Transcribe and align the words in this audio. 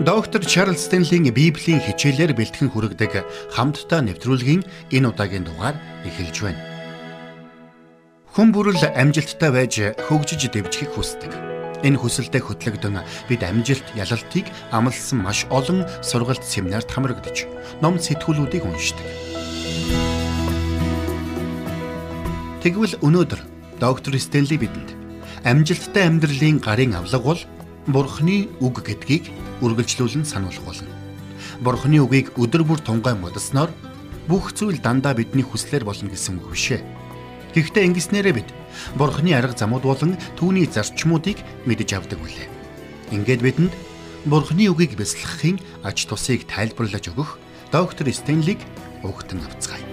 Доктор 0.00 0.40
Чарлз 0.40 0.88
Стенлийн 0.88 1.28
Библийн 1.28 1.76
хичээлээр 1.76 2.32
бэлтгэн 2.32 2.72
хүргэдэг 2.72 3.20
хамтдаа 3.52 4.00
нэвтрүүлгийн 4.00 4.64
энэ 4.96 5.12
удаагийн 5.12 5.44
дугаар 5.44 5.76
эхэлж 6.08 6.36
байна. 6.40 6.56
Хүн 8.32 8.48
бүрэл 8.48 8.80
амжилттай 8.96 9.52
байж 9.52 9.92
хөгжиж 10.08 10.48
дэвжихийг 10.56 10.96
хүсдэг. 10.96 11.28
Энэ 11.84 12.00
хүсэлтэд 12.00 12.48
хөтлөгдөн 12.48 13.04
бид 13.28 13.44
амжилт 13.44 13.84
ялалтыг 13.92 14.48
амлсан 14.72 15.20
маш 15.20 15.44
олон 15.52 15.84
сургалт 16.00 16.48
семинарт 16.48 16.88
хамрагдаж 16.88 17.44
ном 17.84 18.00
сэтгүүлүүдийг 18.00 18.64
уншдаг. 18.64 19.04
Тэгвэл 22.64 22.96
өнөөдөр 23.04 23.40
доктор 23.76 24.16
Стенли 24.16 24.56
бидэнд 24.56 24.96
амжилттай 25.44 26.08
амьдралын 26.08 26.56
гарын 26.56 26.96
авлага 26.96 27.36
бол 27.36 27.42
Бурхны 27.88 28.48
үг 28.64 28.84
гэдгийг 28.84 29.32
үргэлжлүүлэн 29.60 30.24
сануулах 30.24 30.64
болно. 30.64 30.92
Бурхны 31.60 32.00
үгийг 32.00 32.32
өдөр 32.40 32.64
бүр 32.64 32.80
тунгай 32.80 33.14
модсноор 33.16 33.70
бүх 34.28 34.52
зүйл 34.56 34.80
дандаа 34.80 35.14
бидний 35.16 35.44
хүслээр 35.44 35.84
болно 35.84 36.08
гэсэн 36.08 36.40
үг 36.40 36.52
бишээ. 36.52 36.80
Гэхдээ 37.54 37.86
ингэснээрээ 37.90 38.34
бид 38.36 38.48
Бурхны 38.94 39.34
арга 39.34 39.58
замууд 39.58 39.82
болон 39.82 40.14
түүний 40.38 40.70
зарчмуудыг 40.70 41.42
мэдэж 41.66 41.90
авдаг 41.98 42.22
үлээ. 42.22 42.48
Ингээд 43.10 43.42
бидэнд 43.42 43.74
Бурхны 44.30 44.70
үгийг 44.70 44.94
бясалгахын 44.94 45.58
ач 45.82 46.06
тусыг 46.06 46.46
тайлбарлаж 46.46 47.10
өгөх 47.10 47.42
доктор 47.74 48.06
Стенлиг 48.14 48.62
угтан 49.02 49.42
авцгаая. 49.42 49.89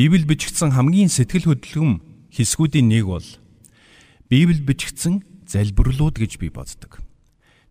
Библиэд 0.00 0.24
бичигдсэн 0.32 0.72
хамгийн 0.72 1.12
сэтгэл 1.12 1.52
хөдлөм 1.52 2.00
хэсгүүдийн 2.32 2.88
нэг 2.88 3.04
бол 3.04 3.28
Библиэд 4.32 4.64
бичигдсэн 4.64 5.20
залбирлууд 5.44 6.16
гэж 6.16 6.40
би 6.40 6.48
боддог. 6.48 7.04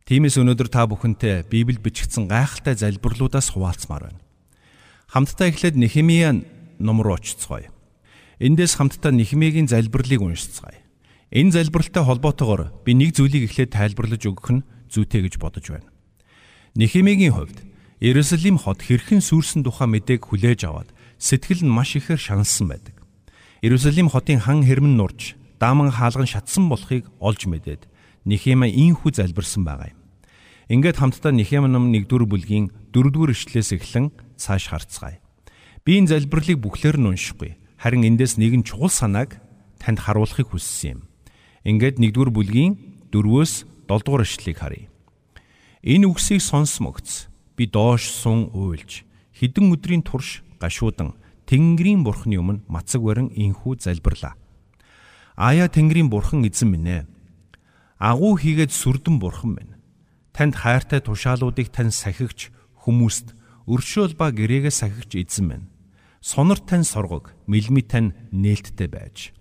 Тиймээс 0.06 0.38
өнөөдөр 0.38 0.70
та 0.70 0.86
бүхэнтэй 0.86 1.50
Библиэд 1.50 1.82
бичигдсэн 1.82 2.30
гайхалтай 2.30 2.78
залбирлуудаас 2.78 3.50
хуваалцмаар 3.50 4.14
байна. 4.14 4.22
Хамтдаа 5.10 5.50
эхлээд 5.50 5.74
Нехемия 5.74 6.38
ном 6.78 7.02
руу 7.02 7.18
очицгоё. 7.18 7.74
Эндээс 8.38 8.78
хамтдаа 8.78 9.10
Нехемиагийн 9.10 9.66
залбирлыг 9.66 10.22
уншицгаая. 10.22 10.86
Энэ 11.34 11.58
залбиралтай 11.58 12.06
холбоотойгоор 12.06 12.86
би 12.86 12.94
нэг 12.94 13.18
зүйлийг 13.18 13.50
эхлээд 13.50 13.74
тайлбарлаж 13.74 14.22
өгөх 14.30 14.54
нь 14.54 14.66
зүйтэй 14.86 15.26
гэж 15.26 15.42
бодож 15.42 15.66
байна. 15.74 15.90
Нехемиагийн 16.78 17.34
хувьд 17.34 17.58
Иерусалим 17.98 18.62
хот 18.62 18.86
хэрхэн 18.86 19.18
сүрсэн 19.18 19.66
тухай 19.66 19.90
мэдээг 19.90 20.30
хүлээж 20.30 20.70
аваад 20.70 20.94
сэтгэл 21.20 21.68
нь 21.68 21.70
маш 21.70 22.00
ихээр 22.00 22.18
шаналсан 22.18 22.72
байдаг. 22.72 22.96
Иерусалим 23.62 24.08
хотын 24.08 24.40
хан 24.40 24.64
хэрмэн 24.64 24.96
нурж, 24.96 25.36
дааман 25.60 25.92
хаалган 25.92 26.26
шатсан 26.26 26.72
болохыг 26.72 27.12
олж 27.20 27.46
мэдээд 27.46 27.92
Нехема 28.26 28.68
ийхүү 28.68 29.16
залбирсан 29.16 29.64
байгаа 29.68 29.92
юм. 29.92 30.00
Ингээд 30.70 31.00
хамтдаа 31.00 31.32
Нехема 31.36 31.68
ном 31.68 31.92
1-р 31.92 32.24
бүлгийн 32.24 32.72
4-р 32.96 33.32
эшлэлээс 33.36 33.76
эхлэн 33.76 34.12
цааш 34.38 34.72
харцгаая. 34.72 35.20
Би 35.84 36.00
энэ 36.00 36.14
залбирлыг 36.14 36.60
бүхлээр 36.62 37.00
нь 37.00 37.10
уншихгүй. 37.10 37.58
Харин 37.80 38.06
эндээс 38.06 38.38
нэгэн 38.38 38.64
чухал 38.64 38.92
санааг 38.92 39.40
танд 39.80 40.04
харуулахыг 40.04 40.52
хүссэн 40.52 41.00
юм. 41.00 41.02
Ингээд 41.66 42.00
1-р 42.00 42.30
бүлгийн 42.32 42.78
4-өөс 43.12 43.88
7-р 43.88 44.22
эшлэлийг 44.24 44.58
харъя. 44.60 44.88
Энэ 45.82 46.06
үгсийг 46.12 46.44
сонсмогц 46.44 47.32
би 47.56 47.66
доош 47.66 48.12
сун 48.12 48.52
уйлж 48.54 49.08
хідэн 49.34 49.72
өдрийн 49.72 50.04
турш 50.04 50.44
гашуудан 50.60 51.16
Тэнгэрийн 51.50 52.06
бурхны 52.06 52.38
өмнө 52.38 52.62
мацаг 52.70 53.02
барин 53.02 53.34
инхүү 53.34 53.82
залбирлаа. 53.82 54.38
Аяа 55.34 55.66
Тэнгэрийн 55.66 56.12
бурхан 56.14 56.46
эзэн 56.46 56.70
минь 56.70 56.86
ээ. 56.86 57.04
Агуу 57.98 58.38
хийгээд 58.38 58.70
сүрдэн 58.70 59.18
бурхан 59.18 59.58
минь. 59.58 59.74
Танд 60.36 60.54
хайртай 60.60 61.02
тушаалуудыг 61.02 61.74
тань 61.74 61.90
сахигч 61.90 62.54
хүмүүст 62.86 63.34
өршөөл 63.66 64.14
ба 64.14 64.30
гэрээгээ 64.30 64.70
сахигч 64.70 65.18
эзэн 65.18 65.46
минь. 65.50 65.66
Сонор 66.22 66.60
тань 66.60 66.84
соргог, 66.84 67.34
мэлми 67.48 67.82
тань 67.82 68.14
нээлттэй 68.30 68.88
байж. 68.92 69.34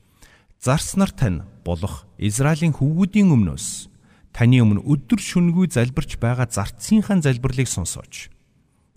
Зарснар 0.63 1.11
тань 1.11 1.45
болох 1.67 2.07
Израилийн 2.17 2.73
хөвгүүдийн 2.73 3.31
өмнөөс 3.35 3.91
таны 4.33 4.63
өмнө 4.63 4.87
өдөр 4.87 5.19
шүнгүй 5.19 5.71
залбирч 5.75 6.19
байгаа 6.23 6.47
зарцсийнхаа 6.47 7.19
залбирлыг 7.23 7.67
сонсооч. 7.67 8.31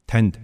Танд 0.05 0.37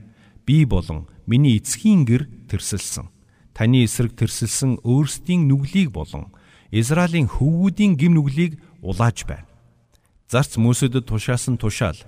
би 0.47 0.63
болон 0.63 1.11
миний 1.27 1.59
эцгийн 1.59 2.07
гэр 2.07 2.31
тэрсэлсэн. 2.47 3.11
Таны 3.51 3.83
эсрэг 3.83 4.15
тэрсэлсэн 4.15 4.79
өөрсдийн 4.87 5.45
нүглийг 5.51 5.91
болон 5.91 6.31
Израилийн 6.71 7.27
хөвгүүдийн 7.27 7.99
гим 7.99 8.15
нүглийг 8.15 8.63
улааж 8.79 9.27
байна. 9.27 9.51
Зарц 10.31 10.55
мөсөдөд 10.55 11.03
тушаасан 11.03 11.59
тушаал 11.59 11.99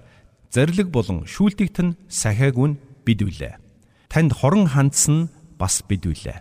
зарлиг 0.51 0.87
болон 0.87 1.27
шүүлтэгт 1.27 1.77
нь 1.83 1.97
сахиаг 2.07 2.55
үн 2.55 2.79
бидвүлээ. 3.03 3.59
Танд 4.07 4.31
хорон 4.33 4.71
хандсан 4.71 5.29
бас 5.59 5.83
бидвүлээ 5.83 6.39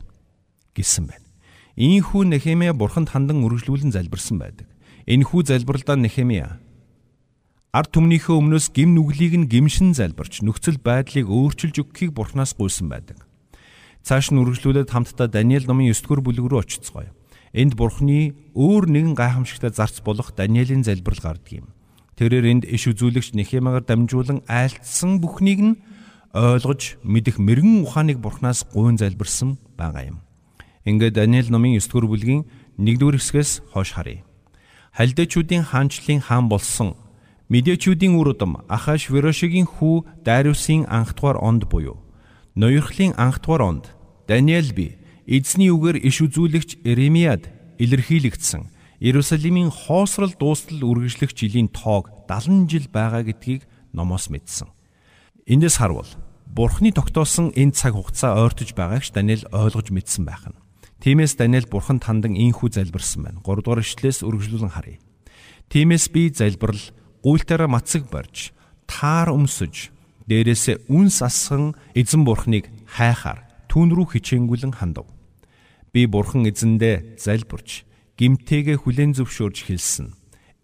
гэсэн 0.78 1.10
байна. 1.10 1.26
Ийхүү 1.78 2.26
Нехемия 2.26 2.74
бурханд 2.74 3.10
хандан 3.10 3.42
үргэлжлүүлэн 3.42 3.94
залбирсан 3.94 4.38
байдаг. 4.38 4.66
Энэхүү 5.06 5.46
залбиралдаа 5.46 5.96
Нехемия 5.96 6.58
Ард 7.68 7.92
түмнийхөө 7.92 8.32
өмнөөс 8.40 8.72
гим 8.72 8.96
нүглийг 8.96 9.36
нь 9.36 9.44
гимшин 9.44 9.92
залбирч 9.92 10.40
нөхцөл 10.40 10.80
байдлыг 10.80 11.28
өөрчилж 11.28 11.84
өгөхийг 11.84 12.16
Бурханаас 12.16 12.56
гуйсан 12.56 12.88
байдаг. 12.88 13.28
Цааш 14.00 14.32
нь 14.32 14.40
үргэлжлүүлээд 14.40 14.88
хамтдаа 14.88 15.28
Даниэл 15.28 15.68
номын 15.68 15.92
9-р 15.92 16.24
бүлэг 16.24 16.48
рүү 16.48 16.64
очицгоё. 16.64 17.12
Энд 17.52 17.76
Бурхны 17.76 18.32
өөр 18.56 18.88
нэгэн 18.88 19.12
гайхамшигтай 19.12 19.68
зарц 19.76 20.00
болох 20.00 20.32
Даниэлийн 20.32 20.80
залбирал 20.80 21.36
гардаг 21.36 21.52
юм. 21.52 21.68
Тэрээр 22.16 22.48
энд 22.48 22.64
иш 22.64 22.88
үзүүлэгч 22.88 23.36
Нехемагаар 23.36 23.84
дамжуулан 23.84 24.48
айлтсан 24.48 25.20
бүхнийг 25.20 25.60
нь 25.60 25.76
ойлгож 26.32 26.96
мэдэх 27.04 27.36
мэрэгэн 27.36 27.84
ухааныг 27.84 28.16
Бурханаас 28.16 28.64
гуйн 28.64 28.96
залбирсан 28.96 29.60
байгаа 29.76 30.16
юм. 30.16 30.18
Ингээд 30.88 31.20
Даниэл 31.20 31.52
номын 31.52 31.76
9-р 31.76 32.08
бүлгийн 32.08 32.48
1-р 32.80 33.20
хэсгээс 33.20 33.76
хойш 33.76 33.92
харъя. 33.92 34.24
Халдэчүүдийн 34.96 35.68
хаанчлалын 35.68 36.24
хаан 36.24 36.48
болсон 36.48 36.96
Медиачүүдийн 37.48 38.12
үр 38.20 38.36
удам 38.36 38.60
Ахаш 38.68 39.08
Верошигийн 39.08 39.64
хүү 39.64 40.20
Дариусын 40.20 40.84
анх 40.84 41.16
дугаар 41.16 41.40
онд 41.40 41.64
буюу 41.64 41.96
Ноёрхлын 42.52 43.16
анх 43.16 43.40
дугаар 43.40 43.62
онд 43.64 43.84
Даниэл 44.28 44.76
би 44.76 45.00
эзний 45.24 45.72
үгээр 45.72 45.96
иш 46.04 46.20
үзүүлэгч 46.20 46.84
Иремиад 46.84 47.48
илэрхийлэгдсэн 47.80 48.68
Иерусалимийн 49.00 49.72
хоосрол 49.72 50.36
дуустал 50.36 50.84
үргэлжлэх 50.84 51.32
жилийн 51.32 51.72
тоог 51.72 52.12
70 52.28 52.68
жил 52.68 52.86
байгаа 52.92 53.24
гэдгийг 53.24 53.64
номоос 53.96 54.28
мэдсэн. 54.28 54.68
Эндээс 55.48 55.80
харвал 55.80 56.10
Бурхны 56.44 56.92
тогтоосон 56.92 57.56
энэ 57.56 57.72
цаг 57.72 57.96
хугацаа 57.96 58.44
ойртож 58.44 58.76
байгаагч 58.76 59.16
Даниэл 59.16 59.48
ойлгож 59.56 59.88
мэдсэн 59.88 60.28
байх 60.28 60.44
нь. 60.52 60.60
Тиймээс 61.00 61.40
Даниэл 61.40 61.64
Бурханд 61.72 62.04
хандан 62.04 62.36
ийхүү 62.36 62.76
залбирсан 62.76 63.24
байна. 63.24 63.40
3 63.40 63.64
дугаар 63.64 63.80
эшлэлээс 63.80 64.20
үргэлжлүүлэн 64.20 64.74
харъя. 64.76 65.00
Тиймээс 65.72 66.12
би 66.12 66.28
залбирал 66.28 66.80
гуйлтаараа 67.22 67.70
мацаг 67.70 68.06
барьж 68.10 68.52
таар 68.86 69.34
өмсөж 69.34 69.90
дээрээсээ 70.28 70.88
үнс 70.92 71.24
асхан 71.24 71.74
эзэн 71.96 72.22
бурхныг 72.24 72.68
хайхаар 72.86 73.44
түүн 73.68 73.92
рүү 73.92 74.06
хичээнгүлэн 74.16 74.76
хандав. 74.76 75.06
Би 75.92 76.06
бурхан 76.06 76.48
эзэндээ 76.48 77.20
залбирч 77.20 77.84
гимтэйгээ 78.16 78.76
хүлэн 78.80 79.12
зөвшөөрж 79.16 79.58
хэлсэн. 79.68 80.12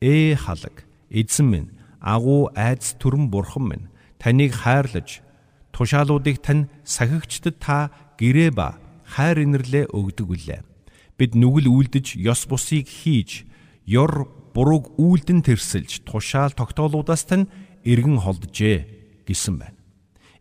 Ээ 0.01 0.37
халаг 0.37 0.85
эзэн 1.09 1.47
минь 1.49 1.71
агуу 2.01 2.53
айц 2.53 2.97
төрөн 3.01 3.33
бурхан 3.33 3.65
минь 3.69 3.87
таныг 4.21 4.53
хайрлаж 4.53 5.25
тушаалуудыг 5.73 6.45
тань 6.45 6.69
сахигчдад 6.85 7.57
та 7.61 7.79
гэрээ 8.21 8.51
ба 8.53 8.77
хайр 9.05 9.45
инэрлээ 9.45 9.93
өгдөг 9.93 10.29
үлээ. 10.29 10.61
Бид 11.17 11.33
нүгэл 11.39 11.69
үлдэж 11.73 12.21
ёс 12.21 12.45
бусыг 12.49 12.89
хийж 12.89 13.47
ёр 13.87 14.29
бурууг 14.55 14.95
үйлдэн 14.97 15.43
тэрсэлж 15.43 16.07
тушаал 16.07 16.55
тогтоолуудаас 16.55 17.27
тань 17.27 17.51
эргэн 17.83 18.23
холджээ 18.23 19.27
гэсэн 19.27 19.59
байна. 19.59 19.77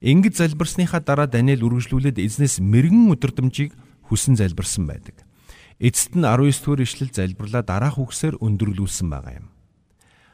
Ингэж 0.03 0.37
залбирсныхаа 0.37 1.01
дараа 1.01 1.27
Даниэл 1.27 1.65
үргэлжлүүлээд 1.65 2.21
эзнээс 2.21 2.61
мэрэгэн 2.61 3.09
өдөрдмжийг 3.17 3.71
хүсэн 4.07 4.37
залбирсан 4.37 4.85
байдаг. 4.85 5.25
Эцэст 5.79 6.13
нь 6.13 6.21
19 6.21 6.53
дугаар 6.61 6.81
ишлэл 6.85 7.11
залбирлаа 7.11 7.63
дараах 7.65 7.97
үгсээр 7.97 8.37
өндөрлүүлсэн 8.37 9.07
байгаа 9.09 9.33
юм. 9.41 9.47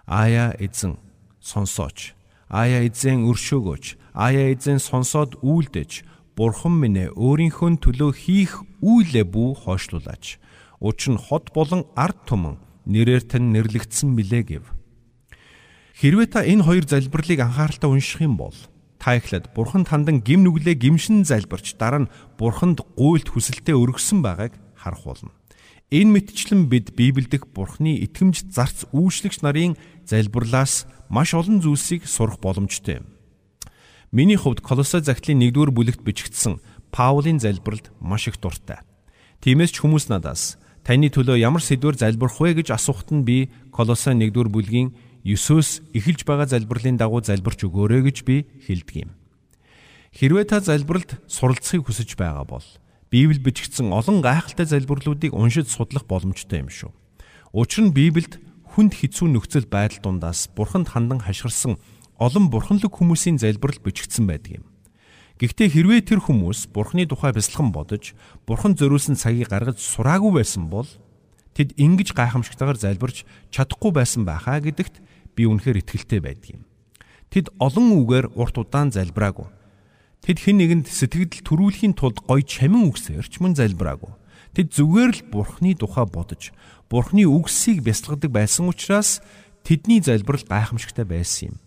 Аяа 0.10 0.58
эзэн 0.60 1.00
сонсооч. 1.40 2.18
Аяа 2.50 2.84
эзэн 2.90 3.30
өршөөгөөч. 3.30 3.86
Аяа 4.14 4.52
эзэн 4.54 4.82
сонсоод 4.82 5.40
үйлдэж 5.40 6.04
Бурхан 6.36 6.76
минь 6.80 7.12
өөрийнхөө 7.14 7.84
төлөө 7.84 8.12
хийх 8.16 8.64
үйлээ 8.82 9.26
бүү 9.28 9.68
хойшлуулаач. 9.70 10.40
Учир 10.80 11.14
нь 11.14 11.20
хот 11.20 11.52
болон 11.52 11.84
ард 12.00 12.16
түмэн 12.26 12.56
нэрээр 12.90 13.24
тань 13.30 13.54
нэрлэгдсэн 13.54 14.18
билээ 14.18 14.44
гэв. 14.50 14.66
Хэрвээ 16.02 16.28
та 16.34 16.42
энэ 16.42 16.66
хоёр 16.66 16.86
залбирлыг 16.90 17.40
анхааралтай 17.46 17.90
унших 17.90 18.26
юм 18.26 18.36
бол 18.42 18.58
та 18.98 19.16
ихлэд 19.16 19.54
бурханд 19.54 19.94
хандан 19.94 20.26
гим 20.26 20.44
нүглээ 20.44 20.76
гимшин 20.76 21.24
залбирч 21.24 21.78
дараа 21.78 22.10
нь 22.10 22.12
бурханд 22.36 22.82
гуйлт 22.98 23.30
хүсэлтэд 23.32 23.78
өргөсөн 23.78 24.26
байгааг 24.26 24.58
харах 24.76 25.04
болно. 25.06 25.32
Энэ 25.90 26.22
мэтчлэн 26.22 26.70
бид 26.70 26.94
Библиэдх 26.94 27.50
бурхны 27.50 27.98
итгэмж 28.06 28.54
зарц 28.54 28.86
үйлчлэгч 28.94 29.42
нарын 29.42 29.74
залбирлаас 30.06 30.86
маш 31.10 31.34
олон 31.34 31.60
зүйлсийг 31.66 32.06
сурах 32.06 32.38
боломжтой 32.38 33.02
юм. 33.02 33.06
Миний 34.12 34.38
хувьд 34.38 34.62
Колосой 34.62 35.02
захидлын 35.02 35.42
1-р 35.50 35.74
бүлэгт 35.74 36.02
бичигдсэн 36.06 36.62
Паулийн 36.94 37.42
залбиралд 37.42 37.90
маш 38.00 38.30
их 38.30 38.38
дуртай. 38.38 38.82
Тиймээс 39.42 39.74
ч 39.74 39.82
хүмүүс 39.82 40.10
надаас 40.10 40.62
таны 40.90 41.14
төлөө 41.14 41.38
ямар 41.38 41.62
сэдвэр 41.62 42.02
залбирх 42.02 42.42
вэ 42.42 42.58
гэж 42.58 42.74
асуухад 42.74 43.14
нь 43.14 43.22
би 43.22 43.54
Колосой 43.70 44.18
1-р 44.18 44.50
бүлгийн 44.50 44.90
9-өөс 45.22 45.94
эхэлж 45.94 46.26
байгаа 46.26 46.50
залбирлын 46.50 46.98
дагуу 46.98 47.22
залбирч 47.22 47.62
өгөөрэй 47.70 48.10
гэж 48.10 48.18
би 48.26 48.50
хэлдэг 48.66 49.06
юм. 49.06 49.14
Хэрвээ 50.18 50.50
та 50.50 50.66
залбиралд 50.66 51.22
суралцахыг 51.30 51.86
хүсэж 51.86 52.18
байгаа 52.18 52.42
бол 52.42 52.66
Библи 53.14 53.38
бичигдсэн 53.38 53.94
олон 53.94 54.26
гайхалтай 54.26 54.66
залбирлуудыг 54.66 55.30
уншиж 55.30 55.70
судлах 55.70 56.10
боломжтой 56.10 56.66
юм 56.66 56.74
шүү. 56.74 56.90
Учир 57.54 57.86
нь 57.86 57.94
Библиэд 57.94 58.42
хүнд 58.74 58.98
хэцүү 58.98 59.30
нөхцөл 59.30 59.70
байдал 59.70 60.02
дундаас 60.18 60.50
бурханд 60.58 60.90
хандан 60.90 61.22
хашгирсан 61.22 61.78
олон 62.18 62.50
бурханлаг 62.50 62.90
хүмүүсийн 62.90 63.38
залбирал 63.38 63.78
бичигдсэн 63.78 64.26
байдаг 64.26 64.62
юм. 64.62 64.66
Гэхдээ 65.40 65.72
хэрвээ 65.72 66.02
тэр 66.04 66.20
хүмүүс 66.20 66.68
бурхны 66.76 67.08
тухай 67.08 67.32
бясалган 67.32 67.72
бодож, 67.72 68.12
бурхан 68.44 68.76
зориулсан 68.76 69.16
цагийг 69.16 69.48
гаргаж 69.48 69.80
сураагүй 69.80 70.44
байсан 70.44 70.68
бол 70.68 70.84
тэд 71.56 71.80
ингэж 71.80 72.12
гайхамшигтайгаар 72.12 72.76
залбирч 72.76 73.24
чадахгүй 73.48 73.96
байсан 73.96 74.28
байхаа 74.28 74.60
гэдэгт 74.60 75.00
би 75.40 75.48
үнэхээр 75.48 75.80
итгэлтэй 75.80 76.20
байдаг 76.20 76.60
юм. 76.60 76.68
Тэд 77.32 77.56
олон 77.56 78.04
үгээр 78.04 78.36
урт 78.36 78.56
удаан 78.60 78.92
залбираагүй. 78.92 79.48
Тэд 80.28 80.44
хэн 80.44 80.60
нэгэнд 80.60 80.88
сэтгэл 80.92 81.32
төрүүлэхийн 81.48 81.96
тулд 81.96 82.20
гоё 82.28 82.44
чамин 82.44 82.92
үгсээрч 82.92 83.40
мөн 83.40 83.56
залбираагүй. 83.56 84.12
Тэд 84.60 84.76
зүгээр 84.76 85.12
л 85.16 85.22
Бурхны 85.32 85.72
тухай 85.80 86.04
бодож, 86.04 86.52
Бурхны 86.92 87.24
үгсийг 87.24 87.80
бясалгадаг 87.80 88.28
байсан 88.28 88.68
учраас 88.68 89.24
тэдний 89.64 90.04
залбирал 90.04 90.44
гайхамшигтай 90.44 91.08
байсан 91.08 91.56
юм. 91.56 91.58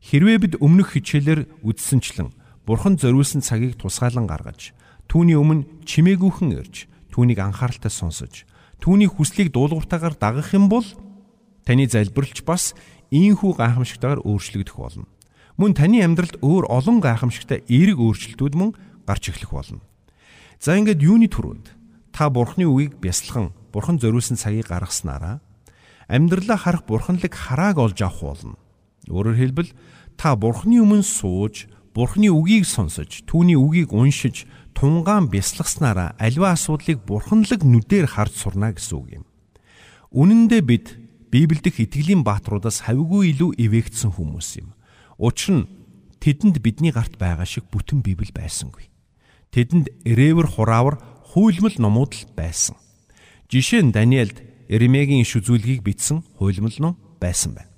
Хэрвээ 0.00 0.38
бид 0.40 0.54
өмнөх 0.64 0.96
хичээлээр 0.96 1.60
үздсэнчлэн 1.60 2.39
Бурхан 2.66 2.96
зориулсан 3.00 3.40
цагийг 3.40 3.80
тусгаалan 3.80 4.28
гаргаж, 4.28 4.72
түүний 5.08 5.36
өмнө 5.36 5.84
чимээгүйхэн 5.88 6.50
ирж, 6.54 6.86
түүнийг 7.10 7.40
анхааралтай 7.40 7.90
сонсож, 7.90 8.44
түүний 8.80 9.08
хүслийг 9.08 9.52
дуулууртаагаар 9.52 10.16
дагах 10.16 10.52
юм 10.54 10.68
бол 10.68 10.84
таны 11.64 11.88
залбирлч 11.88 12.44
бас 12.44 12.72
ийхүү 13.10 13.58
гайхамшигтайгаар 13.58 14.22
өөрчлөгдөх 14.22 14.76
болно. 14.76 15.06
Мөн 15.58 15.74
таны 15.74 16.00
амьдралд 16.00 16.40
өөр 16.40 16.70
олон 16.70 17.02
гайхамшигтай 17.04 17.66
эерэг 17.68 17.98
өөрчлөлтүүд 18.00 18.54
мөн 18.56 18.70
гарч 19.04 19.28
эхлэх 19.28 19.50
болно. 19.50 19.82
За 20.60 20.76
ингээд 20.78 21.02
юуны 21.02 21.28
төрөнд 21.28 21.72
та 22.12 22.30
бурхны 22.30 22.64
үгийг 22.64 23.00
бясалган 23.00 23.52
бурхан 23.72 23.98
зориулсан 23.98 24.40
цагийг 24.40 24.68
гаргаснараа 24.68 25.40
амьдралаа 26.08 26.56
харах 26.56 26.84
бурханлаг 26.86 27.34
харааг 27.34 27.76
олж 27.78 27.98
авах 28.02 28.20
болно. 28.20 28.56
Өөрөөр 29.08 29.36
хэлбэл 29.36 29.70
та 30.16 30.36
бурхны 30.36 30.80
өмнө 30.80 31.06
сууж 31.06 31.68
бурхны 32.00 32.32
үгийг 32.32 32.64
сонсож 32.64 33.28
түүний 33.28 33.60
үгийг 33.60 33.92
уншиж 33.92 34.48
тунгаан 34.72 35.28
бясалгаснараа 35.28 36.16
альва 36.16 36.56
асуудлыг 36.56 37.04
бурханлаг 37.04 37.60
нүдээр 37.60 38.08
харж 38.08 38.40
сурна 38.40 38.72
гэсэн 38.72 38.96
үг 38.96 39.08
юм. 39.20 39.24
Үнэн 40.08 40.48
дээр 40.48 40.64
бид 40.64 40.86
Библиэдх 41.28 41.76
итгэлийн 41.76 42.24
бааtruудаас 42.24 42.88
хавьгүй 42.88 43.36
илүү 43.36 43.60
эвээгдсэн 43.60 44.16
хүмүүс 44.16 44.48
юм. 44.64 44.72
Учир 45.20 45.52
нь 45.60 45.68
тэдэнд 46.24 46.64
бидний 46.64 46.88
гарт 46.88 47.20
байгаа 47.20 47.44
шиг 47.44 47.68
бүтэн 47.68 48.00
Библи 48.00 48.32
байсангүй. 48.32 48.88
Тэдэнд 49.52 49.92
эрээвэр 50.08 50.48
хураавар 50.56 50.96
хуйлмал 51.36 51.76
номууд 51.76 52.16
л 52.16 52.24
байсан. 52.32 52.80
Жишээ 53.52 53.84
нь 53.84 53.92
Даниэлд 53.92 54.40
Иремегийн 54.72 55.20
иш 55.20 55.36
үзүүлгийг 55.36 55.84
бичсэн 55.84 56.24
хуйлмал 56.40 56.76
ном 56.80 56.94
байсан 57.20 57.60
байна. 57.60 57.68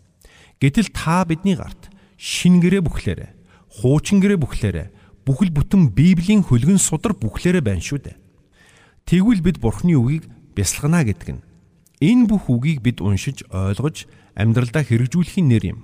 Гэтэл 0.63 0.95
та 0.95 1.27
бидний 1.27 1.59
гарт 1.59 1.91
шин 2.15 2.63
гэрээ 2.63 2.87
бүхлээрэ, 2.87 3.42
хуучин 3.73 4.21
гэрээ 4.21 4.37
бүхлээрэ, 4.37 4.85
бүхэл 5.25 5.49
бүтэн 5.49 5.97
Библийн 5.97 6.45
хөлгөн 6.45 6.77
судар 6.77 7.17
бүхлээрэ 7.17 7.65
байна 7.65 7.81
шүү 7.81 8.05
дээ. 8.05 8.17
Тэгвэл 9.09 9.41
бид 9.41 9.57
Бурхны 9.65 9.97
үгийг 9.97 10.29
бясалгана 10.53 11.09
гэдэг 11.09 11.31
нь 11.33 11.43
Энэ 12.03 12.27
бүх 12.27 12.51
үгийг 12.51 12.83
бид 12.83 12.99
уншиж 12.99 13.47
ойлгож 13.55 14.11
амьдралдаа 14.35 14.83
хэрэгжүүлэхийн 14.83 15.47
нэр 15.47 15.65
юм. 15.71 15.79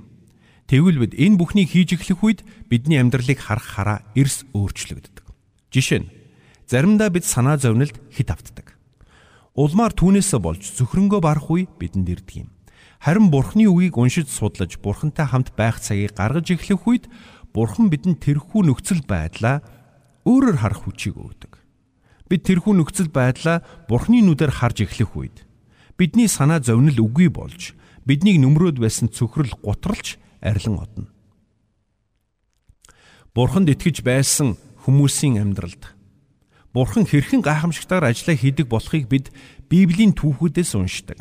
Тэгвэл 0.67 0.99
бид 1.07 1.15
энэ 1.15 1.39
бүхнийг 1.39 1.71
хийж 1.71 1.95
эхлэх 1.95 2.19
үед 2.27 2.41
бидний 2.67 2.99
амьдралыг 2.99 3.39
харах 3.39 3.63
хараа 3.63 3.99
эрс 4.19 4.43
өөрчлөгддөг. 4.51 5.23
Жишээ 5.71 6.03
нь 6.03 6.11
заримдаа 6.67 7.15
бид 7.15 7.23
санаа 7.23 7.55
зовнилд 7.55 7.95
хит 8.11 8.35
автдаг. 8.35 8.75
Улмаар 9.55 9.95
түүнээсээ 9.95 10.43
болж 10.43 10.67
зөвхрөнгөө 10.75 11.23
барах 11.23 11.47
үе 11.55 11.71
бидэнд 11.79 12.11
ирдэг 12.11 12.35
юм. 12.43 12.51
Харин 12.99 13.31
Бурхны 13.31 13.71
үгийг 13.71 13.95
уншиж 13.95 14.27
судлаж 14.27 14.75
Бурхантай 14.83 15.31
хамт 15.31 15.55
байх 15.55 15.79
цагийг 15.79 16.19
гаргаж 16.19 16.51
эхлэх 16.51 16.83
үед 16.83 17.07
Бурхан 17.55 17.89
бидэнд 17.89 18.21
тэрхүү 18.23 18.69
нөхцөл 18.69 19.03
байдлаа 19.09 19.65
өөрөөр 20.29 20.57
харах 20.61 20.85
хүчийг 20.85 21.17
өгдөг. 21.17 21.53
Бид 22.29 22.43
тэрхүү 22.45 22.75
нөхцөл 22.77 23.09
байдлаа 23.09 23.65
Бурхны 23.89 24.21
нүдээр 24.21 24.53
харж 24.53 24.85
эхлэх 24.85 25.17
үед 25.17 25.49
бидний 25.99 26.29
санаа 26.29 26.61
зовнил 26.63 27.01
үгүй 27.01 27.33
болж 27.33 27.75
биднийг 28.07 28.39
нүмрөөд 28.39 28.79
байсан 28.79 29.11
цөхрөл 29.11 29.51
гутралж 29.65 30.21
арилан 30.41 30.79
одно. 30.79 31.07
Бурханд 33.35 33.69
итгэж 33.69 34.07
байсан 34.07 34.57
хүмүүсийн 34.87 35.43
амьдралд 35.43 35.99
Бурхан 36.73 37.09
хэрхэн 37.09 37.43
гайхамшигтайгаар 37.43 38.13
ажиллаа 38.13 38.37
хийдэг 38.39 38.67
болохыг 38.69 39.09
бид 39.09 39.33
Библийн 39.69 40.15
түүхүүдээс 40.15 40.77
уншдаг. 40.79 41.21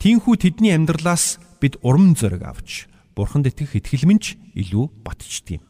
Тинхүү 0.00 0.34
тэдний 0.40 0.72
амьдралаас 0.72 1.42
бид 1.60 1.76
урам 1.84 2.16
зориг 2.16 2.42
авч 2.46 2.89
Бурханд 3.20 3.52
итгэх 3.52 3.76
итгэлмэнч 3.76 4.56
илүү 4.56 5.04
батчдаг 5.04 5.60
юм. 5.60 5.64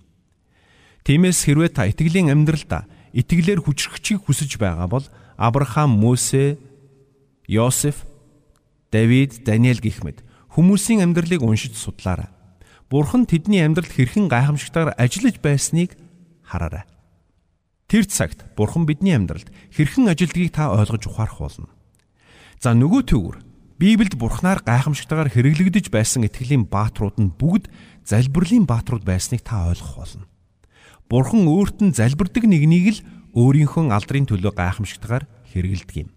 Тиймээс 1.02 1.50
хэрвээ 1.50 1.70
та 1.75 1.91
итгэлийн 1.91 2.31
амьдралдаа 2.31 2.87
итгэлээр 3.11 3.67
хүчрхчийг 3.67 4.23
хүсэж 4.23 4.55
байгаа 4.62 4.87
бол 4.87 5.02
Авраам, 5.35 5.91
Мөсе, 5.99 6.62
Йосеф, 7.50 8.06
Давид, 8.94 9.43
Даниэл 9.43 9.82
гэх 9.82 10.06
мэт 10.06 10.23
хүмүүсийн 10.55 11.02
амьдралыг 11.02 11.43
уншиж 11.43 11.75
судлаарай. 11.75 12.31
Бурхан 12.87 13.26
тэдний 13.26 13.67
амьдралд 13.67 13.91
хэрхэн 13.91 14.31
гайхамшигтайгаар 14.31 14.94
ажиллаж 14.94 15.43
байсныг 15.43 15.99
хараарай. 16.47 16.87
Тэр 17.90 18.07
цагт 18.07 18.47
Бурхан 18.54 18.87
бидний 18.87 19.19
амьдралд 19.19 19.50
хэрхэн 19.75 20.07
ажилдгийг 20.07 20.54
та 20.54 20.71
ойлгож 20.71 21.02
ухаарах 21.11 21.38
болно. 21.42 21.71
За 22.62 22.75
нөгөө 22.78 23.02
төвөр 23.11 23.50
Библиэд 23.81 24.21
Бурханаар 24.21 24.61
гайхамшигтайгаар 24.61 25.33
хэрэглэгдэж 25.33 25.89
байсан 25.89 26.29
итгэлийн 26.29 26.69
бааtruуд 26.69 27.17
нь 27.17 27.33
бүгд 27.33 27.73
залбирлын 28.05 28.69
бааtruуд 28.69 29.09
байсныг 29.09 29.41
та 29.41 29.73
ойлгох 29.73 29.97
болно. 29.97 30.29
Бурхан 31.09 31.49
өөрт 31.49 31.81
нь 31.81 31.97
залбирдаг 31.97 32.45
нэгнийг 32.45 33.01
л 33.01 33.05
өөрийнхөө 33.33 33.89
алдрын 33.89 34.29
төлөө 34.29 34.53
гайхамшигтайгаар 34.53 35.25
хэрэгэлдэг 35.57 35.97
юм. 35.97 36.13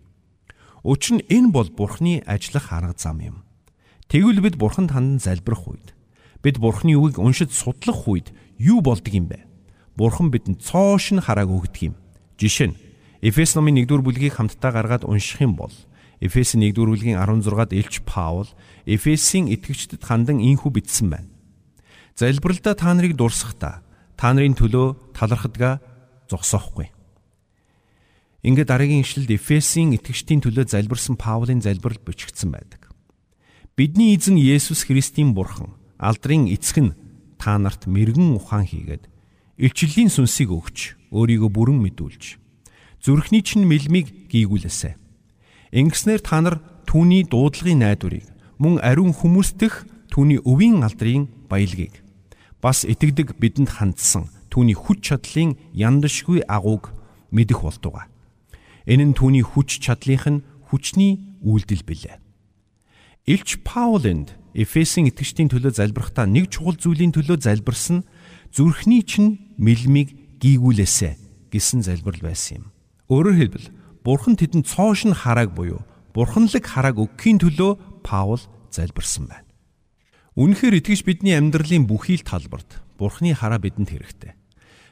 Учир 0.83 1.23
нь 1.23 1.27
энэ 1.31 1.55
бол 1.55 1.71
Бурхны 1.71 2.19
ажиллах 2.27 2.67
арга 2.75 2.99
зам 2.99 3.23
юм. 3.23 3.47
Тэгвэл 4.11 4.43
бид 4.43 4.59
Бурханд 4.59 4.91
хандан 4.91 5.23
залбирх 5.23 5.63
үед 5.63 5.95
бид 6.43 6.59
Бурхны 6.59 6.99
үгийг 6.99 7.15
уншиж 7.15 7.55
судлах 7.55 8.03
үед 8.11 8.35
юу 8.59 8.83
болдго 8.83 9.07
юм 9.15 9.31
бэ? 9.31 9.39
Бурхан 9.95 10.35
бидэнд 10.35 10.59
цоош 10.59 11.15
нь 11.15 11.23
харааг 11.23 11.47
өгдөг 11.47 11.79
юм. 11.79 11.95
Жишээ 12.35 12.75
нь 12.75 12.79
Эфес 13.23 13.55
номын 13.55 13.87
1-р 13.87 14.03
бүлгийг 14.03 14.35
хамтдаа 14.35 14.75
гаргаад 14.75 15.07
унших 15.07 15.39
юм 15.39 15.55
бол 15.55 15.71
Эфес 16.23 16.55
1-р 16.55 16.87
бүлгийн 16.87 17.19
16-ад 17.19 17.75
Илч 17.75 17.99
Паул 18.07 18.47
Эфесийн 18.87 19.51
итгэгчдэд 19.51 20.07
хандан 20.07 20.39
ийхүү 20.39 20.71
бичсэн 20.71 21.11
байна. 21.11 21.27
Залбиралдаа 22.15 22.79
та 22.79 22.95
нарыг 22.95 23.19
дурсахдаа 23.19 23.83
та 24.15 24.31
нарын 24.31 24.55
төлөө 24.55 25.11
талархадгаа 25.11 25.83
зогсоохгүй. 26.31 26.87
Ингээд 28.47 28.71
дараагийн 28.71 29.03
ишлэлд 29.03 29.35
Эфесийн 29.35 29.91
итгэгчдийн 29.99 30.39
төлөө 30.47 30.71
залбирсан 30.71 31.19
Паулын 31.19 31.59
залбирал 31.59 31.99
бичигдсэн 31.99 32.55
байдаг. 32.55 32.87
Бидний 33.75 34.15
эзэн 34.15 34.39
Есүс 34.39 34.87
Христийн 34.87 35.35
бурхан 35.35 35.75
алдрын 35.99 36.47
эцэг 36.47 36.87
нь 36.87 36.95
та 37.35 37.59
нарт 37.59 37.83
мэрэгэн 37.83 38.39
ухаан 38.39 38.63
хийгээд 38.63 39.11
илчлэлийн 39.59 40.07
сүнсийг 40.07 40.55
өгч 40.55 40.95
өөрийгөө 41.11 41.51
бүрэн 41.51 41.83
мэдүүлж 41.83 42.39
зүрхний 43.03 43.43
чинь 43.43 43.67
мэлмиг 43.67 44.31
гийгүүлээсэ. 44.31 45.02
Ингэснээр 45.73 46.21
та 46.21 46.37
нар 46.37 46.61
түүний 46.85 47.25
дуудлагын 47.25 47.81
найдварыг 47.81 48.29
мөн 48.61 48.77
ариун 48.85 49.09
хүмүүстэх 49.09 49.89
түүний 50.13 50.37
өвийн 50.45 50.85
алдрын 50.85 51.25
баялагийг 51.49 52.05
бас 52.61 52.85
итгэдэг 52.85 53.41
бидэнд 53.41 53.81
хандсан 53.81 54.29
түүний 54.53 54.77
хүч 54.77 55.09
чадлын 55.09 55.57
яндашгүй 55.73 56.45
агууг 56.45 56.93
мэдэх 57.33 57.65
болтугай. 57.65 58.05
Энэ 58.85 59.11
нь 59.11 59.17
түүний 59.17 59.41
хүч 59.41 59.81
чадлынх 59.81 60.29
нь 60.29 60.45
хүчний 60.69 61.41
үйлдэл 61.41 61.81
билээ. 61.81 62.21
Илч 63.25 63.65
Паулэнд 63.65 64.37
Эфесийн 64.53 65.09
итгэжтийн 65.09 65.49
төлөө 65.49 65.73
залбирахдаа 65.73 66.29
нэг 66.29 66.53
чухал 66.53 66.77
зүйлийн 66.77 67.17
төлөө 67.17 67.41
залбирсан 67.41 68.05
зүрхний 68.53 69.01
чинь 69.01 69.57
мэлмиг 69.57 70.37
гийгүүлээсэ 70.37 71.17
гэсэн 71.49 71.81
залбирал 71.81 72.29
байсан 72.29 72.61
юм. 72.61 72.65
Өөрөөр 73.09 73.37
хэлбэл 73.41 73.67
Бурхан 74.03 74.35
тэдэнд 74.35 74.67
цоошин 74.67 75.15
харааг 75.15 75.55
буюу 75.55 75.79
бурханлаг 76.11 76.63
харааг 76.67 76.99
өгөхийн 76.99 77.39
төлөө 77.39 78.03
Паул 78.03 78.43
залбирсан 78.67 79.31
байна. 79.31 79.47
Үнэхээр 80.35 80.83
итгэж 80.83 81.07
бидний 81.07 81.39
амьдралын 81.39 81.87
бүхий 81.87 82.19
л 82.19 82.27
талбарт 82.27 82.83
Бурхны 82.99 83.31
хараа 83.31 83.63
бидэнд 83.63 83.89
хэрэгтэй. 83.95 84.35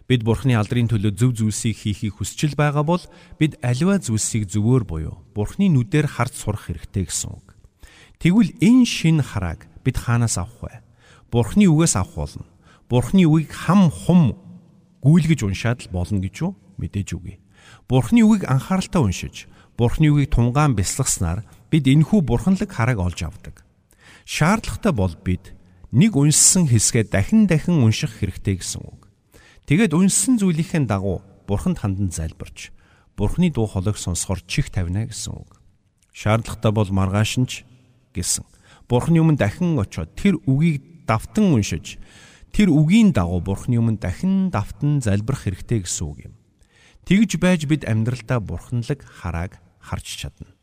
Бид 0.08 0.24
Бурхны 0.24 0.56
алдрын 0.56 0.88
төлөө 0.88 1.12
зөв 1.12 1.36
зүйлсийг 1.36 1.76
хийхийг 1.76 2.24
хүсчил 2.24 2.56
байгаа 2.56 2.88
бол 2.88 3.04
бид 3.36 3.60
аливаа 3.60 4.00
зүйлсийг 4.00 4.48
зөвөр 4.48 4.88
буюу 4.88 5.20
Бурхны 5.36 5.68
нүдээр 5.68 6.08
харж 6.08 6.34
сурах 6.40 6.72
хэрэгтэй 6.72 7.12
гэсэн 7.12 7.36
үг. 7.36 7.56
Тэгвэл 8.22 8.56
энэ 8.64 8.88
шин 8.88 9.20
харааг 9.20 9.68
бид 9.84 10.00
хаанаас 10.00 10.40
авах 10.40 10.62
вэ? 10.62 10.74
Бурхны 11.32 11.68
үгээс 11.68 12.00
авах 12.00 12.16
болно. 12.16 12.46
Бурхны 12.88 13.28
үгийг 13.28 13.52
хам 13.52 13.92
хум 13.92 14.40
гүйлгэж 15.04 15.44
уншаад 15.44 15.80
л 15.84 15.94
болно 15.94 16.20
гэж 16.24 16.36
юу? 16.44 16.56
Мэдээж 16.78 17.18
үгүй. 17.18 17.42
Бурхны 17.88 18.24
үгийг 18.24 18.48
анхааралтай 18.48 19.02
уншиж, 19.02 19.48
Бурхны 19.78 20.12
үгийг 20.14 20.32
тунгаан 20.32 20.76
бясалгаснаар 20.76 21.44
бид 21.72 21.88
энхүү 21.88 22.22
бурханлаг 22.22 22.70
харааг 22.72 23.00
олж 23.00 23.20
авдаг. 23.24 23.66
Шаардлагатай 24.26 24.94
бол 24.94 25.16
бид 25.24 25.56
нэг 25.92 26.16
уншсан 26.16 26.68
хэсгээ 26.68 27.10
дахин 27.12 27.48
дахин 27.48 27.84
унших 27.84 28.20
хэрэгтэй 28.20 28.60
гэсэн 28.60 28.82
үг. 28.84 29.08
Тэгээд 29.68 29.96
уншсан 29.96 30.40
зүйлийнхээ 30.40 30.88
дагуу 30.88 31.24
бурханд 31.48 31.80
хандан 31.84 32.12
залбирч 32.12 32.72
бурхны 33.16 33.52
дуу 33.52 33.68
хоолойг 33.68 33.98
сонсохоор 33.98 34.42
чих 34.48 34.72
тавина 34.72 35.06
гэсэн 35.06 35.36
үг. 35.36 35.60
Шаардлагатай 36.12 36.72
бол 36.72 36.90
маргааш 36.90 37.38
нь 37.38 37.48
ч 37.48 37.64
гэсэн. 38.16 38.46
Бурхны 38.90 39.22
өмнө 39.22 39.38
дахин 39.38 39.78
очиод 39.80 40.16
тэр 40.16 40.42
үгийг 40.50 41.06
давтан 41.06 41.54
уншиж 41.54 42.02
тэр 42.52 42.74
үгийн 42.74 43.14
дагуу 43.16 43.40
Бурхны 43.40 43.80
өмнө 43.80 44.02
дахин 44.02 44.50
давтан 44.52 45.00
залбирах 45.00 45.48
хэрэгтэй 45.48 45.86
гэсэн 45.86 46.06
үг 46.08 46.20
юм. 46.28 46.34
Тэгж 47.06 47.42
байж 47.42 47.66
бид 47.66 47.84
амьдралдаа 47.86 48.40
бурханлаг 48.40 49.02
харааг 49.02 49.58
харж 49.82 50.08
чадна. 50.22 50.54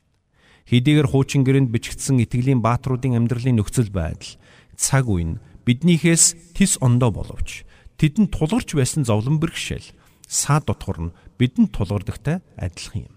Хэдийгээр 0.69 1.09
хуучин 1.09 1.43
гэрэнд 1.43 1.73
бичигдсэн 1.73 2.23
итгэлийн 2.23 2.61
баатруудын 2.61 3.17
амьдралын 3.17 3.57
нөхцөл 3.59 3.89
байдал 3.91 4.37
цаг 4.77 5.09
үе 5.09 5.25
нь 5.25 5.41
биднийхээс 5.65 6.55
тис 6.55 6.77
ондоо 6.79 7.11
боловч 7.11 7.65
тэдэнд 7.97 8.31
тулгарч 8.31 8.77
байсан 8.77 9.03
зовлон 9.03 9.41
бэрхшээл 9.43 9.97
саад 10.29 10.69
дотгор 10.69 11.11
нь 11.11 11.15
бидэнд 11.41 11.73
тулгардагтай 11.73 12.45
адилхан 12.61 13.09
юм. 13.09 13.15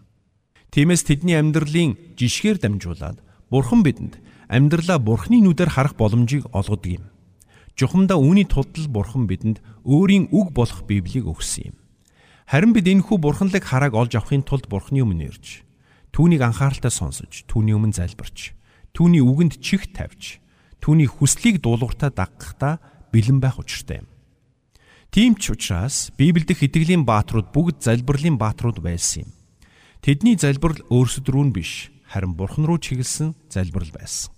Тиймээс 0.72 1.04
тэдний 1.04 1.36
амьдралын 1.36 2.00
жишгээр 2.16 2.58
дамжуулаад 2.64 3.20
Бурхан 3.52 3.84
бидэнд 3.84 4.16
амьдралаа 4.48 5.00
Бурхны 5.04 5.44
нүдээр 5.44 5.76
харах 5.76 6.00
боломжийг 6.00 6.48
олгодог 6.56 6.88
юм. 6.88 7.06
Жухамдаа 7.76 8.16
үүний 8.16 8.48
тулд 8.48 8.72
Бурхан 8.88 9.28
бидэнд 9.28 9.60
өөрийн 9.84 10.32
үг 10.32 10.56
болох 10.56 10.88
Библийг 10.88 11.28
өгсөн 11.28 11.76
юм. 11.76 11.78
Харин 12.52 12.76
бид 12.76 12.84
энэхүү 12.84 13.16
бурханлаг 13.16 13.64
харааг 13.64 13.96
олж 13.96 14.20
авахын 14.20 14.44
тулд 14.44 14.68
Бурхны 14.68 15.00
өмнө 15.00 15.32
ирж 15.32 15.64
түүнийг 16.12 16.44
анхааралтай 16.44 16.92
сонсож, 16.92 17.48
түүний 17.48 17.72
өмнө 17.72 17.96
залбирч, 17.96 18.52
түүний 18.92 19.24
үгэнд 19.24 19.64
чих 19.64 19.88
тавьж, 19.96 20.44
түүний 20.84 21.08
хүслийг 21.08 21.64
дуулууртаа 21.64 22.12
даггахдаа 22.12 22.84
бэлэн 23.16 23.40
байх 23.40 23.56
учиртай 23.56 24.04
юм. 24.04 24.12
Тийм 25.16 25.40
ч 25.40 25.56
учраас 25.56 26.12
Библиэд 26.20 26.52
итгэлийн 26.52 27.08
бааtruуд 27.08 27.56
бүгд 27.56 27.88
залбирлын 27.88 28.36
бааtruуд 28.36 28.84
байсан 28.84 29.24
юм. 29.24 29.32
Тэдний 30.04 30.36
залбирал 30.36 30.84
өөрсдөд 30.92 31.32
рүү 31.32 31.44
нь 31.48 31.56
биш, 31.56 31.88
харин 32.12 32.36
Бурхан 32.36 32.68
руу 32.68 32.84
чиглэсэн 32.84 33.32
залбирал 33.48 33.96
байсан. 33.96 34.36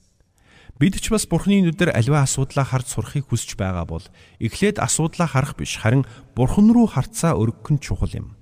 Бид 0.84 1.00
ч 1.00 1.16
бас 1.16 1.24
Бурханы 1.24 1.64
нүдээр 1.64 1.96
аливаа 1.96 2.28
асуудлаа 2.28 2.68
харж 2.68 2.92
сурахыг 2.92 3.32
хүсэж 3.32 3.56
байгаа 3.56 3.88
бол 3.88 4.04
эхлээд 4.44 4.84
асуудлаа 4.84 5.32
харах 5.32 5.56
биш, 5.56 5.80
харин 5.80 6.04
Бурхан 6.36 6.76
руу 6.76 6.92
харцаа 6.92 7.40
өргөх 7.40 7.72
нь 7.72 7.80
чухал 7.80 8.12
юм. 8.12 8.36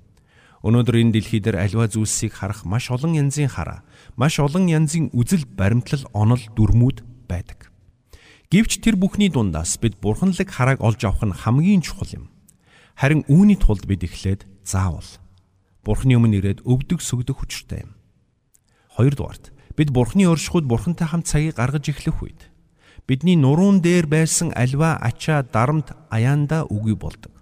Өнөөдөр 0.66 1.06
энэ 1.06 1.22
дэлхий 1.22 1.38
дээр 1.38 1.62
аливаа 1.62 1.86
зүйлсийг 1.86 2.34
харах 2.34 2.66
маш 2.66 2.90
олон 2.90 3.14
янзын 3.14 3.46
хараа, 3.46 3.86
маш 4.18 4.42
олон 4.42 4.66
янзын 4.66 5.14
үзэл 5.14 5.46
баримтлал 5.46 6.02
онол 6.18 6.42
дүрмүүд 6.58 7.30
байдаг. 7.30 7.70
Гэвч 8.50 8.82
тэр 8.82 8.98
бүхний 8.98 9.30
дундаас 9.30 9.78
бид 9.78 10.02
бурханлаг 10.02 10.50
харааг 10.50 10.82
олж 10.82 10.98
авах 11.06 11.22
нь 11.22 11.38
хамгийн 11.38 11.86
чухал 11.86 12.10
юм. 12.10 12.34
Харин 12.98 13.22
үүний 13.30 13.62
тулд 13.62 13.86
бид 13.86 14.02
эхлээд 14.02 14.50
заавал 14.66 15.06
Бурхны 15.86 16.18
өмнө 16.18 16.42
ирээд 16.42 16.66
өвдөг 16.66 17.06
сүгдөх 17.06 17.38
хүчтэй 17.38 17.86
юм. 17.86 17.94
Хоёрдугаарт 18.98 19.54
бид 19.82 19.90
Бурхны 19.90 20.30
оршихуйд 20.30 20.70
Бурхантай 20.70 21.10
хамт 21.10 21.26
цагийг 21.26 21.58
гаргаж 21.58 21.90
эхлэх 21.90 22.22
үед 22.22 22.54
бидний 23.10 23.34
нуруун 23.34 23.82
дээр 23.82 24.06
байсан 24.06 24.54
альва 24.54 24.94
ачаа 25.02 25.42
дарамт 25.42 25.98
аяанда 26.14 26.70
үгүй 26.70 26.94
болдог. 26.94 27.34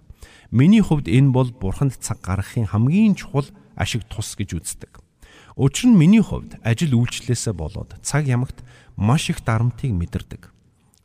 Миний 0.48 0.80
хувьд 0.80 1.04
энэ 1.04 1.36
бол 1.36 1.52
Бурханд 1.52 2.00
цаг 2.00 2.24
гаргахын 2.24 2.64
хамгийн 2.64 3.12
чухал 3.12 3.44
ашиг 3.76 4.08
тус 4.08 4.40
гэж 4.40 4.56
үздэг. 4.56 5.04
Учир 5.52 5.92
нь 5.92 6.00
миний 6.00 6.24
хувьд 6.24 6.56
ажил 6.64 6.96
үйлчлэлээсээ 6.96 7.52
болоод 7.52 8.00
цаг 8.00 8.24
ямагт 8.24 8.64
маш 8.96 9.28
их 9.28 9.44
дарамтыг 9.44 9.92
мэдэрдэг. 9.92 10.48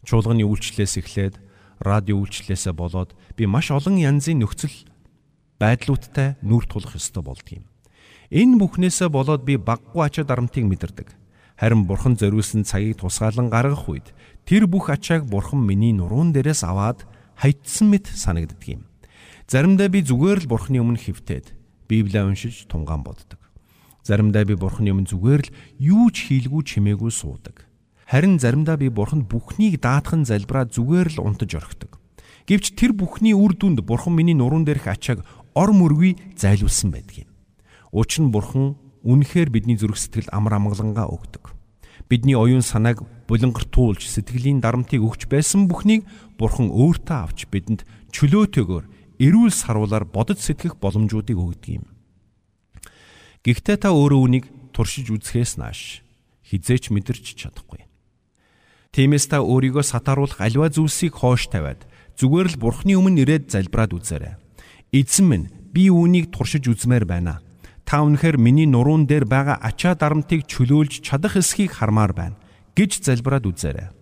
Чуулганы 0.08 0.48
үйлчлэлээс 0.48 1.04
эхлээд 1.04 1.36
радио 1.84 2.16
үйлчлэлээсээ 2.16 2.72
болоод 2.72 3.12
би 3.36 3.44
маш 3.44 3.76
олон 3.76 4.00
янзын 4.00 4.40
нөхцөл 4.40 4.88
байдлуудтай 5.60 6.40
нүүр 6.40 6.64
тулах 6.64 6.96
ёстой 6.96 7.28
болдгийм. 7.28 7.68
Энэ 8.32 8.56
бүхнээсээ 8.56 9.12
болоод 9.12 9.44
би 9.44 9.60
баггүй 9.60 10.00
ачаа 10.00 10.24
дарамтыг 10.24 10.64
мэдэрдэг. 10.64 11.25
Харин 11.56 11.88
бурхан 11.88 12.20
зориулсан 12.20 12.68
цагийг 12.68 13.00
тусгаалan 13.00 13.48
гаргах 13.48 13.88
үед 13.88 14.12
тэр 14.44 14.68
бүх 14.68 14.92
ачааг 14.92 15.24
бурхан 15.24 15.64
миний 15.64 15.96
нуруун 15.96 16.36
дээрээс 16.36 16.68
аваад 16.68 17.08
хайцсан 17.40 17.90
мэт 17.96 18.12
санагддаг 18.12 18.64
юм. 18.68 18.84
Заримдаа 19.48 19.88
би 19.88 20.04
зүгээр 20.04 20.44
л 20.44 20.52
бурханы 20.52 20.84
өмнө 20.84 21.00
хөвтөөд 21.00 21.56
Библийг 21.88 22.28
уншиж 22.28 22.68
тунгаан 22.68 23.08
боддог. 23.08 23.40
Заримдаа 24.04 24.44
би 24.44 24.60
бурханы 24.60 24.92
өмнө 24.92 25.08
зүгээр 25.08 25.42
л 25.48 25.54
юу 25.80 26.12
ч 26.12 26.28
хийлгүй 26.28 26.66
чимээгүй 26.66 27.12
суудаг. 27.14 27.64
Харин 28.06 28.38
заримдаа 28.38 28.78
би 28.78 28.90
бурханд 28.90 29.26
бүхнийг 29.32 29.80
даатхан 29.80 30.26
залбираа 30.28 30.70
зүгээр 30.70 31.18
л 31.18 31.24
унтаж 31.24 31.56
орхидог. 31.58 31.98
Гэвч 32.46 32.78
тэр 32.78 32.94
бүхний 32.94 33.34
үр 33.34 33.58
дүнд 33.58 33.82
бурхан 33.82 34.14
миний 34.14 34.38
нуруун 34.38 34.66
дээрх 34.66 34.86
ачааг 34.92 35.26
ор 35.58 35.74
мөргүй 35.74 36.38
зайлуулсан 36.38 36.94
байдаг 36.94 37.26
юм. 37.26 37.30
Учир 37.90 38.28
нь 38.28 38.34
бурхан 38.34 38.78
үнэхээр 39.06 39.54
бидний 39.54 39.78
зүрх 39.78 40.02
сэтгэл 40.02 40.34
амар 40.34 40.58
амгалангаа 40.58 41.08
өгдөг. 41.14 41.54
Бидний 42.10 42.34
оюун 42.34 42.66
санааг 42.66 43.06
булангартуулж 43.30 44.02
сэтгэлийн 44.02 44.60
дарамтыг 44.62 45.02
өгч 45.02 45.30
байсан 45.30 45.70
бүхнийг 45.70 46.06
бурхан 46.38 46.74
өөртөө 46.74 47.18
авч 47.22 47.46
бидэнд 47.50 47.86
чөлөөтэйгөр 48.14 48.84
эрүүл 49.22 49.54
саруулаар 49.54 50.06
бодож 50.10 50.42
сэтгэх 50.42 50.82
боломжуудыг 50.82 51.38
өгдөг 51.38 51.82
юм. 51.82 51.86
Гэхдээ 53.46 53.78
та 53.78 53.94
өөрөө 53.94 54.22
үнийг 54.26 54.46
туршиж 54.74 55.14
үзэхээс 55.14 55.62
нааш 55.62 56.02
хизээч 56.50 56.90
мэдэрч 56.90 57.38
чадахгүй. 57.38 57.86
Тиймээс 58.94 59.30
та 59.30 59.42
өөрийгөө 59.46 59.86
сатааруулах 59.86 60.42
аливаа 60.42 60.74
зүйлсийг 60.74 61.20
хоош 61.20 61.50
тавиад 61.54 61.86
зүгээр 62.18 62.56
л 62.56 62.62
бурхны 62.62 62.94
өмнө 62.98 63.22
ирээд 63.28 63.54
залбираад 63.54 63.92
үзээрэй. 63.98 64.34
Эзэн 64.96 65.26
минь 65.28 65.46
би 65.76 65.92
үүнийг 65.92 66.32
туршиж 66.32 66.70
үзмээр 66.72 67.04
байна 67.04 67.44
та 67.86 68.02
үнэхээр 68.02 68.42
миний 68.42 68.66
нуруун 68.66 69.06
дээр 69.06 69.30
байгаа 69.30 69.62
ачаа 69.62 69.94
дарамтыг 69.96 70.50
чөлөөлж 70.50 71.06
чадах 71.06 71.38
эсхийг 71.38 71.72
хармаар 71.72 72.14
байна 72.18 72.38
гэж 72.74 73.06
залбираад 73.06 73.46
үзээрэй. 73.46 73.94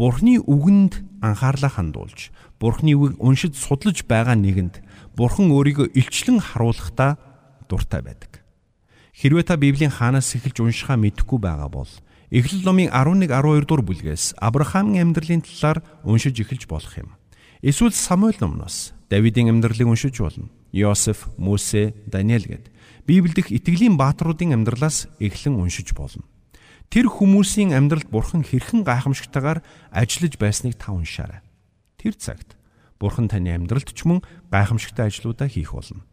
Бурхны 0.00 0.40
үгэнд 0.40 1.20
анхаарлаа 1.20 1.68
хандуулж, 1.68 2.32
Бурхны 2.56 2.96
үгийг 2.96 3.20
уншиж 3.20 3.54
судлаж 3.60 4.08
байгаа 4.08 4.34
нэгэнд 4.34 4.80
Бурхан 5.12 5.52
өөрийгөө 5.52 5.92
илчлэн 5.92 6.40
харуулахдаа 6.40 7.20
дуртай 7.68 8.00
байдаг. 8.00 8.40
Хэрвээ 9.12 9.44
та 9.44 9.60
Библийн 9.60 9.92
хаанаас 9.92 10.32
эхэлж 10.32 10.64
уншихаа 10.64 10.96
мэдэхгүй 10.96 11.36
байгаа 11.36 11.68
бол 11.68 11.92
Эхлэл 12.32 12.64
номын 12.64 12.88
11 12.88 13.28
12 13.28 13.68
дугаар 13.68 13.84
бүлгээс 13.84 14.40
Авраамийн 14.40 15.12
амьдралын 15.12 15.44
талаар 15.44 15.84
уншиж 16.00 16.40
эхэлж 16.40 16.64
болох 16.64 16.96
юм. 16.96 17.12
Эсвэл 17.60 17.92
Самуэль 17.92 18.40
номноос 18.40 18.96
Давидын 19.12 19.52
амьдралыг 19.52 19.84
уншиж 19.84 20.16
болно. 20.16 20.48
Йосеф, 20.72 21.28
Мөсе, 21.36 21.92
Даниэл 22.08 22.48
гэд 23.02 23.08
Библиэдх 23.08 23.50
итгэлийн 23.50 23.98
бааtruудын 23.98 24.54
амьдралаас 24.54 25.10
эхлэн 25.18 25.58
уншиж 25.58 25.94
болно. 25.94 26.22
Тэр 26.92 27.08
хүмүүсийн 27.08 27.72
амьдралд 27.74 28.06
Бурхан 28.12 28.44
хэрхэн 28.46 28.84
гайхамшигтайгаар 28.84 29.64
ажиллаж 29.90 30.36
байсныг 30.38 30.76
та 30.78 30.92
уншаарай. 30.92 31.40
Тэр 31.98 32.14
цагт 32.14 32.54
Бурхан 33.00 33.26
таны 33.26 33.50
амьдралд 33.50 33.90
ч 33.90 34.06
мөн 34.06 34.22
гайхамшигтай 34.52 35.10
ажлуудаа 35.10 35.48
хийх 35.48 35.74
болно. 35.74 36.06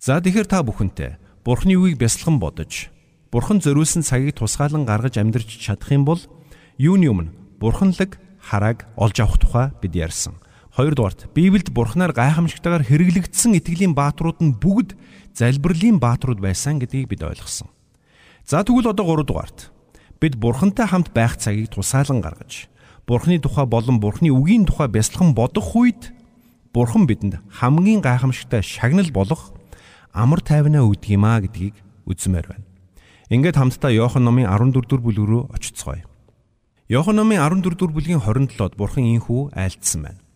За 0.00 0.18
тэгэхээр 0.18 0.48
та 0.48 0.64
бүхэнтэй 0.64 1.20
Бурханы 1.44 1.76
үгийг 1.76 2.00
бясалган 2.00 2.40
бодож, 2.40 2.88
Бурхан 3.30 3.60
зориулсан 3.60 4.02
цагийг 4.02 4.36
тусгаалan 4.36 4.88
гаргаж 4.88 5.20
амьдрч 5.20 5.60
чадах 5.60 5.92
юм 5.92 6.04
бол 6.08 6.20
юуны 6.80 7.06
өмнө 7.12 7.32
Бурханлаг 7.60 8.16
харааг 8.40 8.88
олж 8.96 9.20
авах 9.20 9.38
тухай 9.38 9.66
бид 9.80 9.94
ярьсан. 9.94 10.40
Хоёрдугаарт 10.80 11.28
Библиэд 11.36 11.76
Бурханаар 11.76 12.16
гайхамшигтайгаар 12.16 12.88
хэрэглэгдсэн 12.88 13.52
итгэлийн 13.60 13.92
бааtruуд 13.92 14.40
нь 14.40 14.56
бүгд 14.56 14.96
залбирлын 15.36 16.00
бааtruуд 16.00 16.40
байсан 16.40 16.80
гэдгийг 16.80 17.04
бид 17.04 17.20
ойлгосон. 17.20 17.68
За 18.48 18.64
тэгвэл 18.64 18.88
одоо 18.88 19.04
3 19.20 19.28
дугаарт 19.28 19.68
бид 20.24 20.40
бурхантай 20.40 20.88
хамт 20.88 21.12
байх 21.12 21.36
цагийг 21.36 21.68
тусаалan 21.68 22.24
гаргаж 22.24 22.72
бурхны 23.04 23.36
тухай 23.44 23.68
болон 23.68 24.00
бурхны 24.00 24.32
үгийн 24.32 24.64
тухай 24.64 24.88
бясалхан 24.88 25.36
бодох 25.36 25.68
үед 25.76 26.16
Бурхан 26.72 27.04
бидэнд 27.04 27.44
хамгийн 27.60 28.00
гайхамшигтай 28.00 28.64
шагнал 28.64 29.12
болох 29.12 29.52
амар 30.16 30.40
тайвнаа 30.40 30.88
өгдөг 30.88 31.12
юм 31.12 31.28
а 31.28 31.44
гэдгийг 31.44 31.76
үзмээр 32.08 32.56
байна. 32.56 32.64
Ингээд 33.28 33.60
хамтдаа 33.60 33.92
Иохан 33.92 34.24
номын 34.24 34.48
14 34.48 34.88
дугаар 34.88 35.04
бүлэг 35.04 35.28
рүү 35.28 35.42
очицгоё. 35.52 36.08
Иохан 36.88 37.20
номын 37.20 37.36
14 37.36 37.68
дугаар 37.76 37.92
бүлгийн 37.92 38.24
27-д 38.24 38.80
Бурхан 38.80 39.04
ийхүү 39.04 39.52
айлдсан 39.52 40.08
байна. 40.08 40.29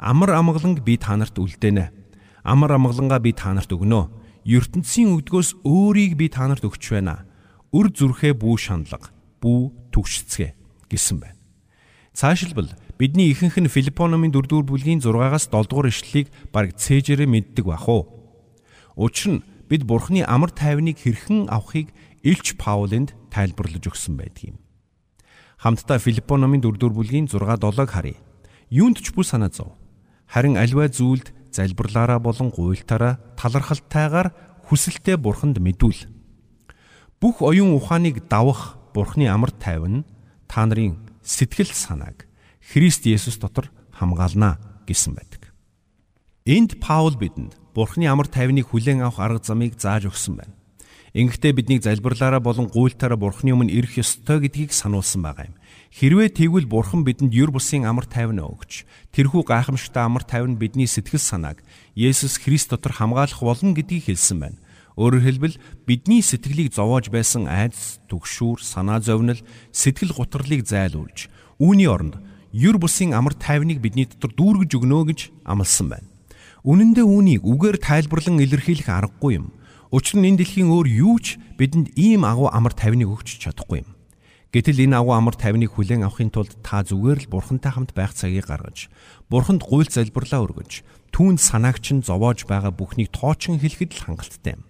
Амар 0.00 0.32
амгаланг 0.32 0.80
би 0.80 0.96
та 0.96 1.12
нарт 1.12 1.36
үлдээнэ. 1.36 1.92
Амар 2.40 2.72
амгалангаа 2.72 3.20
би 3.20 3.36
та 3.36 3.52
нарт 3.52 3.68
өгнө. 3.68 4.08
ертөнцийн 4.48 5.12
өгдгөөс 5.12 5.60
өөрийг 5.60 6.16
би 6.16 6.32
та 6.32 6.48
нарт 6.48 6.64
өгч 6.64 6.96
байна. 6.96 7.28
Өр 7.68 7.92
зүрхээ 7.92 8.32
бүү 8.32 8.56
шаналга, 8.56 9.12
бүү 9.44 9.92
түгшцгээ 9.92 10.56
гэсэн 10.88 11.20
байна. 11.20 11.36
Цаашилбал 12.16 12.72
бидний 12.96 13.28
ихэнх 13.28 13.60
нь 13.60 13.68
Филиппо 13.68 14.08
номын 14.08 14.32
4-р 14.32 14.64
бүлгийн 14.64 15.04
6-аас 15.04 15.52
7-р 15.52 15.92
ишлэлийг 15.92 16.32
баг 16.48 16.72
цээжээрээ 16.80 17.28
мэддэг 17.28 17.68
бах 17.68 17.84
уу. 17.84 18.08
Учир 18.96 19.36
нь 19.36 19.44
бид 19.68 19.84
Бурхны 19.84 20.24
амар 20.24 20.48
тайвныг 20.48 20.96
хэрхэн 20.96 21.52
авахыг 21.52 21.92
Илч 22.24 22.56
Паулинд 22.56 23.12
тайлбарлаж 23.28 23.84
өгсөн 23.84 24.16
байдаг 24.16 24.56
юм. 24.56 24.58
Хамтдаа 25.60 26.00
Филиппо 26.00 26.40
номын 26.40 26.64
4-р 26.64 26.88
бүлгийн 26.88 27.28
6-7-ыг 27.28 27.90
харъя. 27.92 28.16
Юунд 28.72 29.04
ч 29.04 29.12
бүс 29.12 29.36
санаа 29.36 29.52
зов 29.52 29.76
Харин 30.30 30.54
альва 30.54 30.86
зүйлд 30.86 31.34
залбирлаараа 31.50 32.22
болон 32.22 32.54
гуйлтаараа 32.54 33.18
талархалтайгаар 33.34 34.30
хүсэлтэд 34.70 35.18
бурханд 35.18 35.58
мэдүүл. 35.58 36.06
Бүх 37.18 37.42
оюун 37.42 37.74
ухааныг 37.74 38.30
давах 38.30 38.78
бурхны 38.94 39.26
амар 39.26 39.50
тайван 39.50 40.06
та 40.46 40.62
нарын 40.62 41.02
сэтгэл 41.26 41.74
санааг 41.74 42.30
Христ 42.62 43.10
Есүс 43.10 43.42
дотор 43.42 43.74
хамгаална 43.90 44.62
гэсэн 44.86 45.18
байдаг. 45.18 45.50
Энд 46.46 46.78
Паул 46.78 47.18
бидэнд 47.18 47.58
бурхны 47.74 48.06
амар 48.06 48.30
тайвныг 48.30 48.70
хүлээн 48.70 49.02
авах 49.02 49.18
арга 49.18 49.42
замыг 49.42 49.74
зааж 49.82 50.06
өгсөн 50.06 50.38
байна. 50.38 50.54
Ингэхдээ 51.12 51.52
биднийг 51.58 51.82
залбирлаараа 51.82 52.38
болон 52.38 52.70
гуйлтаараа 52.70 53.18
бурхны 53.18 53.50
өмнө 53.50 53.74
ирэх 53.74 53.98
ёстой 53.98 54.46
гэдгийг 54.46 54.70
сануулсан 54.70 55.26
байгаа 55.26 55.50
юм. 55.50 55.59
Хэрвээ 55.90 56.30
тэгвэл 56.30 56.70
Бурхан 56.70 57.02
бидэнд 57.02 57.34
юр 57.34 57.50
бусын 57.50 57.82
амар 57.82 58.06
тайван 58.06 58.38
өгч 58.38 58.86
тэрхүү 59.10 59.42
гайхамшигтай 59.42 60.06
амар 60.06 60.22
тайван 60.22 60.54
бидний 60.54 60.86
сэтгэл 60.86 61.18
санааг 61.18 61.66
Есүс 61.98 62.38
Христ 62.38 62.70
дотор 62.70 62.94
хамгаалах 62.94 63.42
болно 63.42 63.74
гэдгийг 63.74 64.06
хэлсэн 64.06 64.38
байна. 64.38 64.62
Өөрөөр 64.94 65.26
хэлбэл 65.26 65.58
бидний 65.90 66.22
сэтгэлийг 66.22 66.70
зовоож 66.70 67.10
байсан 67.10 67.50
айдас, 67.50 67.98
түгшүүр, 68.06 68.62
санаа 68.62 69.02
зовнил, 69.02 69.42
сэтгэл 69.74 70.14
гутралыг 70.14 70.62
зайлуулж 70.62 71.26
үүний 71.58 71.90
оронд 71.90 72.22
юр 72.54 72.78
бусын 72.78 73.10
амар 73.10 73.34
тайвныг 73.34 73.82
бидний 73.82 74.06
дотор 74.06 74.30
дүүргэж 74.38 74.70
өгнө 74.78 75.10
гэж 75.10 75.20
амласан 75.42 75.90
байна. 75.90 76.08
Үнэн 76.62 76.94
дээр 76.94 77.10
үүнийг 77.10 77.42
үгээр 77.42 77.82
тайлбарлан 77.82 78.38
илэрхийлэх 78.38 78.86
аргагүй 78.86 79.42
юм. 79.42 79.50
Учир 79.90 80.22
нь 80.22 80.30
энэ 80.30 80.46
дэлхийн 80.46 80.70
өөр 80.70 80.86
юу 80.86 81.18
ч 81.18 81.34
бидэнд 81.58 81.98
ийм 81.98 82.22
агуу 82.22 82.46
амар 82.46 82.70
тайвныг 82.78 83.10
өгч 83.10 83.42
чадахгүй 83.42 83.82
юм. 83.82 83.90
Гэтэл 84.50 84.90
энэ 84.90 84.98
агуу 84.98 85.14
амар 85.14 85.38
тайвныг 85.38 85.78
хүлээн 85.78 86.02
авахын 86.02 86.34
тулд 86.34 86.58
та 86.66 86.82
зүгээр 86.82 87.22
л 87.22 87.30
бурхантай 87.30 87.70
хамт 87.70 87.94
байх 87.94 88.10
цагийг 88.18 88.50
гаргаж, 88.50 88.90
бурханд 89.30 89.62
гуйлт 89.62 89.94
залбирлаа 89.94 90.42
өргөж, 90.42 90.82
түүнд 91.14 91.38
санаагч 91.38 91.94
нь 91.94 92.02
зовоож 92.02 92.50
байгаа 92.50 92.74
бүхнийг 92.74 93.14
тоочин 93.14 93.62
хэлэхэд 93.62 93.94
л 93.94 94.04
хангалттай 94.10 94.58
юм. 94.58 94.66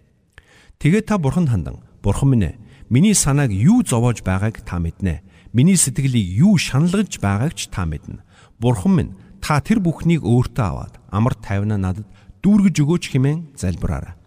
Тэгээд 0.85 1.09
та 1.09 1.17
бурханд 1.17 1.49
хандан, 1.49 1.81
бурхан 2.05 2.29
минь 2.29 2.45
ээ, 2.53 2.61
миний 2.93 3.17
санааг 3.17 3.57
юу 3.57 3.81
зовоож 3.81 4.21
байгааг 4.21 4.61
та 4.69 4.77
мэднэ. 4.77 5.25
Миний 5.57 5.81
сэтгэлийг 5.81 6.29
юу 6.29 6.61
шаналгаж 6.61 7.17
байгааг 7.17 7.57
ч 7.57 7.73
та 7.73 7.89
мэднэ. 7.89 8.21
Бурхан 8.61 8.93
минь 8.93 9.17
та 9.41 9.65
тэр 9.65 9.81
бүхнийг 9.81 10.29
өөртөө 10.29 10.67
аваад 10.69 11.01
амар 11.09 11.33
тайвнаа 11.41 11.81
надад 11.81 12.05
дүүргэж 12.45 12.77
өгөөч 12.85 13.05
хэмээн 13.17 13.57
залбираарай. 13.57 14.20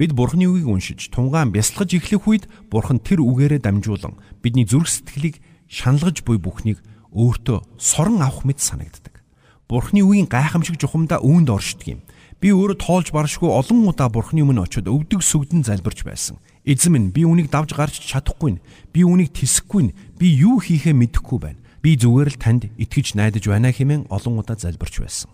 Бид 0.00 0.16
Бурхны 0.16 0.48
үгийг 0.48 0.64
уншиж 0.64 1.12
тунгаан 1.12 1.52
бясалгаж 1.52 1.92
эхлэх 1.92 2.24
үед 2.24 2.48
Бурхан 2.72 3.04
тэр 3.04 3.20
үгээрээ 3.20 3.60
дамжуулан 3.60 4.16
бидний 4.40 4.64
зүрх 4.64 4.88
сэтгэлийг 4.88 5.44
шаналгаж 5.68 6.24
буй 6.24 6.40
бүхнийг 6.40 6.80
өөртөө 7.12 7.76
сорон 7.76 8.24
авах 8.24 8.48
мэт 8.48 8.64
санагддаг. 8.64 9.20
Бурхны 9.68 10.00
үгийн 10.00 10.24
гайхамшиг 10.24 10.80
жухамдаа 10.80 11.20
үүнд 11.20 11.52
оршдог 11.52 11.84
юм. 11.84 12.00
Би 12.40 12.48
өөрөө 12.48 12.80
тоолж 12.80 13.12
баршгүй 13.12 13.52
олон 13.52 13.92
удаа 13.92 14.08
Бурхны 14.08 14.40
өмнө 14.40 14.64
очиод 14.64 14.88
өвдөг 14.88 15.20
сүгдэн 15.20 15.68
залбирч 15.68 16.08
байсан. 16.08 16.40
Эзэн 16.64 16.96
минь 16.96 17.12
би 17.12 17.28
үнийг 17.28 17.52
давж 17.52 17.76
гарч 17.76 18.00
чадахгүй 18.00 18.56
нь. 18.56 18.62
Би 18.96 19.04
үнийг 19.04 19.36
тисэхгүй 19.36 19.92
нь. 19.92 19.94
Би 20.16 20.32
юу 20.32 20.64
хийхээ 20.64 20.96
мэдэхгүй 20.96 21.38
байна. 21.44 21.60
Би 21.84 22.00
зүгээр 22.00 22.32
л 22.32 22.40
танд 22.40 22.72
итгэж 22.80 23.20
найдаж 23.20 23.44
байна 23.44 23.68
хэмээн 23.68 24.08
олон 24.08 24.40
удаа 24.40 24.56
залбирч 24.56 24.96
байсан. 25.04 25.28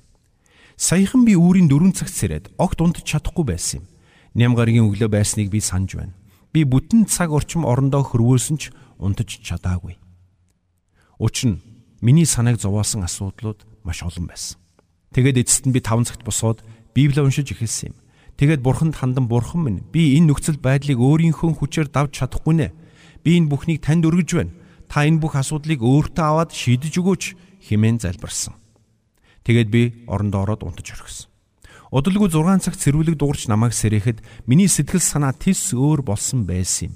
Саяхан 0.75 1.23
би 1.23 1.39
үүрийн 1.39 1.71
дөрөв 1.71 2.03
цагт 2.03 2.19
сэрээд 2.19 2.51
огт 2.59 2.83
унтж 2.83 3.07
чадахгүй 3.07 3.47
байсан 3.47 3.87
юм. 3.87 3.87
Ням 4.37 4.53
гарагийн 4.53 4.85
өглөө 4.85 5.09
байсныг 5.09 5.49
би 5.49 5.65
санаж 5.65 5.97
байна. 5.97 6.13
Би 6.53 6.69
бүтэн 6.69 7.09
цаг 7.09 7.33
орчим 7.33 7.65
орондоо 7.65 8.05
хөрвөөсөн 8.05 8.57
ч 8.61 8.69
унтаж 9.01 9.41
чадаагүй. 9.41 9.97
Учир 11.17 11.57
нь 11.57 11.63
миний 12.05 12.29
санааг 12.29 12.61
зовоосон 12.61 13.09
асуудлууд 13.09 13.65
маш 13.81 14.05
олон 14.05 14.29
байсан. 14.29 14.61
Тэгээд 15.17 15.41
эцэст 15.41 15.65
нь 15.65 15.73
би 15.73 15.81
5 15.81 16.05
цагт 16.05 16.21
босоод 16.21 16.61
Библийг 16.93 17.25
уншиж 17.25 17.49
эхэлсэн 17.49 17.97
юм. 17.97 17.97
Тэгээд 18.37 18.61
бурханд 18.61 19.01
хандан 19.01 19.25
бурхан 19.25 19.65
минь 19.65 19.81
би 19.89 20.21
энэ 20.21 20.29
нөхцөл 20.29 20.61
байдлыг 20.61 21.01
өөрийнхөө 21.01 21.57
хүчээр 21.57 21.89
давж 21.89 22.21
чадахгүй 22.21 22.55
нэ. 22.61 22.69
Би 23.25 23.41
энэ 23.41 23.49
бүхнийг 23.49 23.81
танд 23.81 24.05
өргөж 24.05 24.37
байна. 24.37 24.53
Та 24.85 25.09
энэ 25.09 25.17
бүх 25.17 25.41
асуудлыг 25.41 25.81
өөртөө 25.81 26.25
аваад 26.29 26.53
шийдэж 26.53 26.93
өгөөч 27.01 27.23
хэмээн 27.73 28.05
залбирсан. 28.05 28.53
Тэгээд 29.49 29.69
би 29.73 30.05
орондоо 30.05 30.45
ороод 30.45 30.69
унтаж 30.69 30.93
орхисон. 30.93 31.33
Удалгүй 31.95 32.31
6 32.35 32.67
цагт 32.67 32.83
цэрвэлэг 32.83 33.15
дуурч 33.15 33.47
намайг 33.47 33.71
сэрэхэд 33.71 34.19
миний 34.51 34.67
сэтгэл 34.67 34.99
санаа 34.99 35.31
тис 35.31 35.71
өөр 35.71 36.03
болсон 36.03 36.43
байсан 36.43 36.91
юм. 36.91 36.95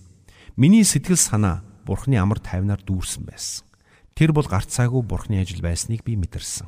Миний 0.59 0.83
сэтгэл 0.83 1.15
санаа 1.15 1.63
Бурхны 1.87 2.19
амар 2.19 2.43
тайвнаар 2.43 2.83
дүүрсэн 2.83 3.23
байсан. 3.23 3.67
Тэр 4.19 4.35
бол 4.35 4.51
гарцаагүй 4.51 5.03
Бурхны 5.07 5.39
ажил 5.39 5.63
байсныг 5.63 6.03
би 6.03 6.19
мэдэрсэн. 6.19 6.67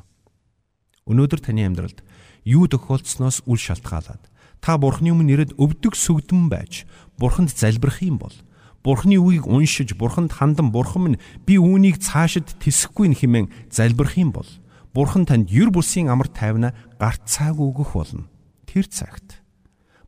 Өнөөдөр 1.03 1.39
таны 1.43 1.67
амьдралд 1.67 1.99
юу 2.47 2.71
тохиолдсноос 2.71 3.43
үл 3.43 3.59
шалтгаалаад 3.59 4.23
та 4.63 4.79
Бурхны 4.79 5.11
өмнө 5.11 5.35
ирээд 5.35 5.59
өвдөг 5.59 5.91
сүгдэн 5.99 6.47
байж 6.47 6.87
Бурханд 7.19 7.51
залбирх 7.51 7.99
юм 7.99 8.23
бол 8.23 8.35
Бурхны 8.83 9.19
үгийг 9.19 9.47
уншиж 9.47 9.99
Бурханд 9.99 10.31
хандан 10.39 10.71
Бурхан 10.71 11.03
минь 11.03 11.21
би 11.43 11.59
үүнийг 11.59 11.99
цаашид 11.99 12.47
тисэхгүй 12.63 13.11
хэмээн 13.11 13.51
залбирх 13.67 14.15
юм 14.15 14.31
бол 14.31 14.47
Бурхан 14.93 15.25
танд 15.25 15.49
юр 15.49 15.73
бүсийн 15.73 16.13
амар 16.13 16.29
тайвна 16.29 16.73
гарцааг 17.01 17.57
өгөх 17.57 17.97
болно. 17.97 18.29
Тэр 18.69 18.85
цагт 18.85 19.41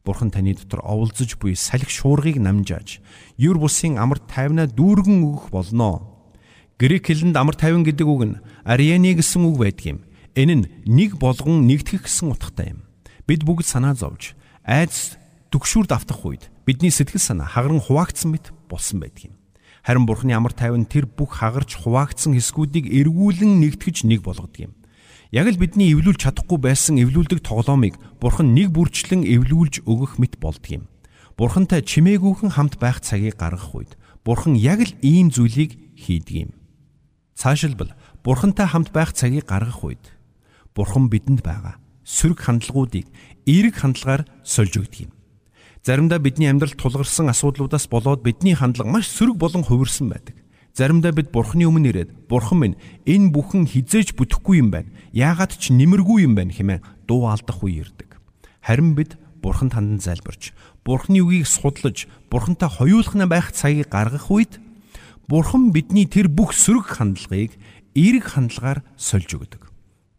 Бурхан 0.06 0.30
таны 0.30 0.54
дотор 0.54 0.86
оволзож 0.86 1.41
буй 1.41 1.58
салхи 1.58 1.89
шуургыг 1.89 2.38
намжааж 2.38 3.02
юр 3.38 3.58
бүсийн 3.58 3.98
амар 3.98 4.21
тайвна 4.21 4.69
дүүргэн 4.69 5.26
өгөх 5.26 5.50
болно. 5.50 6.06
Грек 6.78 7.10
хэлэнд 7.10 7.34
амар 7.34 7.58
тайван 7.58 7.82
гэдэг 7.82 8.06
үг 8.06 8.21
нь 8.30 8.38
арианы 8.62 9.17
гэсэн 9.17 9.41
үг 9.50 9.58
байдаг 9.58 9.86
юм. 9.98 10.00
Энэ 10.38 10.54
нь 10.54 10.65
нэг 10.86 11.17
болгон 11.17 11.65
нэгтгэх 11.65 12.06
гэсэн 12.06 12.30
утгатай 12.30 12.78
юм. 12.78 12.86
Бид 13.26 13.41
бүгд 13.41 13.65
санаа 13.65 13.98
зовж 13.98 14.38
айдас 14.62 15.17
төгшүүрд 15.50 15.98
автах 15.98 16.21
үед 16.21 16.54
бидний 16.69 16.93
сэтгэл 16.93 17.17
санаа 17.17 17.50
хагаран 17.50 17.82
хуваагдсан 17.82 18.30
мэт 18.38 18.54
болсон 18.69 19.02
байдаг 19.02 19.34
юм. 19.34 19.35
Харин 19.86 20.10
Бурхны 20.10 20.34
амар 20.34 20.50
тайван 20.58 20.89
тэр 20.89 21.06
бүх 21.06 21.38
хагарч 21.38 21.78
хуваагдсан 21.78 22.34
хэсгүүдийг 22.34 22.89
эргүүлэн 22.89 23.62
нэгтгэж 23.62 24.10
нэг 24.10 24.26
болгодог 24.26 24.58
юм. 24.58 24.74
Яг 25.30 25.45
л 25.45 25.62
бидний 25.62 25.93
эвлүүлж 25.93 26.26
чадахгүй 26.26 26.58
байсан 26.58 26.98
эвлүүлдэг 26.98 27.45
тоглоомыг 27.45 27.93
Бурхан 28.17 28.58
нэг 28.58 28.74
бүрчлэн 28.74 29.21
эвлүүлж 29.21 29.86
өгөх 29.86 30.17
мэт 30.17 30.41
болдог 30.41 30.65
юм. 30.74 30.84
Бурхантай 31.38 31.86
чимээгүйхэн 31.86 32.58
хамт 32.58 32.82
байх 32.82 33.06
цагийг 33.06 33.38
гаргах 33.38 33.78
үед 33.78 33.93
Бурхан 34.26 34.58
яг 34.58 34.82
л 34.82 34.98
ийм 35.06 35.30
зүйлийг 35.30 35.78
хийдэг 35.93 36.50
юм. 36.50 36.52
Цаашилбал 37.38 37.93
Бурхантай 38.26 38.65
хамт 38.65 38.89
байх 38.89 39.13
цагийг 39.13 39.45
гаргах 39.45 39.86
үед 39.86 40.02
Бурхан 40.74 41.13
бидэнд 41.13 41.45
байгаа 41.45 41.78
сөрөг 42.06 42.41
хандлагуудыг 42.41 43.06
эерэг 43.45 43.76
хандлагаар 43.82 44.26
сольж 44.45 44.78
өгдөг 44.78 45.10
юм. 45.10 45.14
Заримдаа 45.86 46.17
бидний 46.17 46.50
амьдралд 46.50 46.82
тулгарсан 46.82 47.30
асуудлуудаас 47.30 47.86
болоод 47.86 48.26
бидний 48.26 48.58
хандлага 48.58 48.89
маш 48.89 49.06
сөрөг 49.06 49.38
болон 49.38 49.62
хувирсан 49.62 50.10
байдаг. 50.10 50.34
Заримдаа 50.74 51.13
бид 51.13 51.30
Бурхны 51.30 51.69
өмнө 51.69 51.93
ирээд 51.93 52.26
Бурхан 52.26 52.58
минь 52.58 52.80
энэ 53.06 53.30
бүхэн 53.30 53.69
хизээж 53.69 54.17
бүтэхгүй 54.17 54.65
юм 54.65 54.74
байна. 54.74 54.89
Яагаад 55.13 55.54
ч 55.54 55.69
нэмэргүй 55.69 56.26
юм 56.26 56.34
байна 56.34 56.50
хэмээн 56.50 56.82
дуу 57.06 57.30
алдах 57.30 57.62
үе 57.62 57.86
ирдэг. 57.86 58.17
Харин 58.65 58.98
бид 58.98 59.13
Бурханд 59.45 59.78
хандан 59.78 60.02
залбирч, 60.02 60.58
Бурхны 60.82 61.21
үгийг 61.21 61.45
судлаж, 61.45 62.10
Бурхантай 62.34 62.65
хоёулахна 62.65 63.30
байх 63.30 63.54
цагийг 63.54 63.93
гаргах 63.93 64.26
үед 64.34 64.58
Бурхан 65.30 65.69
бидний 65.69 66.10
тэр 66.10 66.34
бүх 66.34 66.58
сөрөг 66.58 66.98
хандлагыг 66.98 67.54
эерэг 67.93 68.26
хандлагаар 68.26 68.82
сольж 68.98 69.38
өгдөг. 69.38 69.69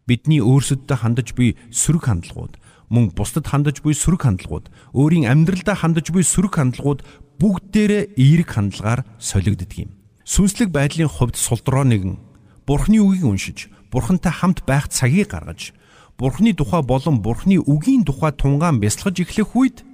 Бидний 0.07 0.39
өөрсөддөө 0.39 0.95
хандаж 0.95 1.35
буй 1.35 1.59
сөрөг 1.75 2.07
хандлагууд 2.07 2.55
мөн 2.89 3.11
бусдад 3.11 3.47
хандаж 3.47 3.83
буй 3.83 3.93
сөрөг 3.93 4.23
хандлагууд, 4.23 4.71
өөрийн 4.95 5.27
амьдралдаа 5.27 5.75
хандаж 5.75 6.11
буй 6.11 6.23
сөрөг 6.23 6.55
хандлагууд 6.55 7.01
бүгдээрээ 7.39 8.15
эерэг 8.15 8.49
хандлагаар 8.49 9.01
солигддог 9.19 9.71
юм. 9.75 9.89
Сүнслэг 10.23 10.71
байдлын 10.71 11.11
хувьд 11.11 11.35
сулдроо 11.35 11.83
нэгэн 11.83 12.19
Бурхны 12.67 12.99
үгийг 12.99 13.23
уншиж, 13.23 13.71
Бурхантай 13.91 14.31
хамт 14.31 14.67
байх 14.67 14.91
цагийг 14.91 15.31
гаргаж, 15.31 15.71
Бурхны 16.17 16.51
тухай 16.51 16.83
болон 16.83 17.23
Бурхны 17.23 17.63
үгийн 17.63 18.03
тухай 18.03 18.35
тунгаан 18.35 18.83
бясалгаж 18.83 19.23
эхлэх 19.23 19.55
үед 19.55 19.87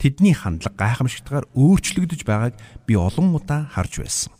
тэдний 0.00 0.34
хандлага 0.34 0.74
гайхамшигтгаар 0.74 1.46
өөрчлөгдөж 1.54 2.26
байгааг 2.26 2.54
би 2.86 2.96
олон 2.96 3.36
удаа 3.36 3.70
харж 3.70 4.02
байсан. 4.02 4.32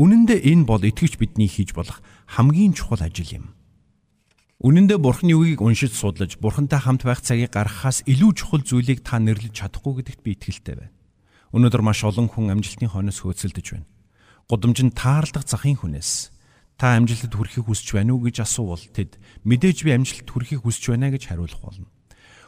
Үнэн 0.00 0.26
дээр 0.26 0.42
энэ 0.42 0.64
бол 0.66 0.82
итгэж 0.82 1.20
бидний 1.20 1.46
хийж 1.46 1.76
болох 1.76 2.02
хамгийн 2.26 2.72
чухал 2.74 3.04
ажил 3.04 3.28
юм. 3.30 3.54
Үнэн 4.62 4.86
дээр 4.86 5.02
Бурхны 5.02 5.34
үгийг 5.34 5.58
уншиж 5.58 5.90
судлаж, 5.90 6.38
Бурхантай 6.38 6.78
хамт 6.78 7.02
байх 7.02 7.18
цагийг 7.18 7.50
гаргахаас 7.50 8.06
илүү 8.06 8.30
чухал 8.38 8.62
зүйлийг 8.62 9.02
та 9.02 9.18
нэрлэж 9.18 9.58
чадахгүй 9.58 10.06
гэдэгт 10.06 10.22
би 10.22 10.38
итгэлтэй 10.38 10.78
байна. 10.78 10.94
Өнөөдөр 11.50 11.82
маш 11.82 12.06
олон 12.06 12.30
хүн 12.30 12.54
амжилтны 12.54 12.86
хойноос 12.86 13.26
хөөцөлдөж 13.26 13.66
байна. 13.74 13.90
Гудамж 14.46 14.78
нь 14.86 14.94
таарлах 14.94 15.50
захын 15.50 15.74
хүнээс 15.82 16.30
та 16.78 16.94
амжилтад 16.94 17.34
хүрэхийг 17.34 17.66
хүсэж 17.66 17.88
байна 17.90 18.14
уу 18.14 18.22
гэж 18.22 18.46
асуувал 18.46 18.86
тэд 18.86 19.18
мэдээж 19.42 19.78
би 19.82 19.90
амжилтад 19.98 20.30
хүрэхийг 20.30 20.62
хүсэж 20.62 20.94
байна 20.94 21.10
гэж 21.10 21.26
хариулах 21.26 21.58
болно. 21.58 21.90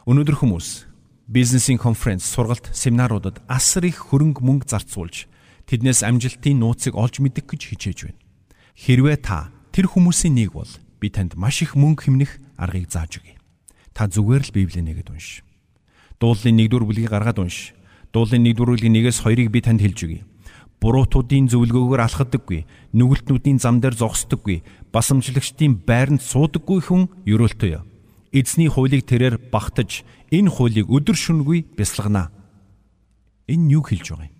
Өнөөдөр 0.07 0.39
хүмүүс 0.39 0.87
бизнесийн 1.27 1.75
конференц, 1.83 2.23
сургалт, 2.23 2.71
семинаруудад 2.71 3.43
асар 3.51 3.91
их 3.91 3.99
хөрөнгө 4.07 4.39
мөнгө 4.39 4.71
зарцуулж 4.71 5.27
тэднээс 5.67 6.07
амжилтын 6.07 6.63
нууцыг 6.63 6.95
олж 6.95 7.19
мэдэх 7.19 7.43
гэж 7.43 7.61
хичээж 7.75 7.99
байна. 8.07 8.23
Хэрвээ 8.79 9.19
та 9.19 9.51
тэр 9.75 9.91
хүмүүсийн 9.91 10.31
нэг 10.31 10.55
бол 10.55 10.71
би 10.99 11.09
танд 11.09 11.35
маш 11.35 11.61
их 11.61 11.75
мөнгө 11.75 12.09
хэмнэх 12.09 12.31
аргыг 12.59 12.91
зааж 12.91 13.19
өгье. 13.19 13.35
Та 13.95 14.07
зүгээр 14.11 14.43
л 14.43 14.55
Библийг 14.55 14.83
нэгэд 14.83 15.09
унш. 15.11 15.43
Дуулын 16.19 16.59
1-р 16.59 16.83
бүлгийг 16.83 17.11
гаргаад 17.11 17.39
унш. 17.39 17.71
Дуулын 18.11 18.43
1-р 18.43 18.67
бүлгийн 18.67 18.95
1-ээс 18.95 19.23
2-ыг 19.23 19.49
би 19.51 19.59
танд 19.63 19.79
хэлж 19.83 19.99
өгье. 20.03 20.23
Буруутуудын 20.83 21.47
зөвлгөөгөөр 21.49 22.01
алхадаггүй, 22.03 22.67
нүгэлтнүүдийн 22.93 23.57
зам 23.63 23.79
дээр 23.79 23.95
зогсдоггүй, 23.95 24.61
басамжлагчдын 24.91 25.81
байранд 25.87 26.21
суудаггүй 26.21 26.79
хүн 26.83 27.07
ерөөлтөё. 27.23 27.81
Эзний 28.35 28.67
хуулийг 28.67 29.07
тэрээр 29.07 29.39
багтаж 29.49 30.03
энэ 30.29 30.51
хуулийг 30.51 30.91
өдөр 30.91 31.15
шөнөгүй 31.15 31.79
бясалгана. 31.79 32.29
Энэ 33.47 33.79
юу 33.79 33.83
хэлж 33.87 34.11
байгаа 34.11 34.27
юм? 34.27 34.35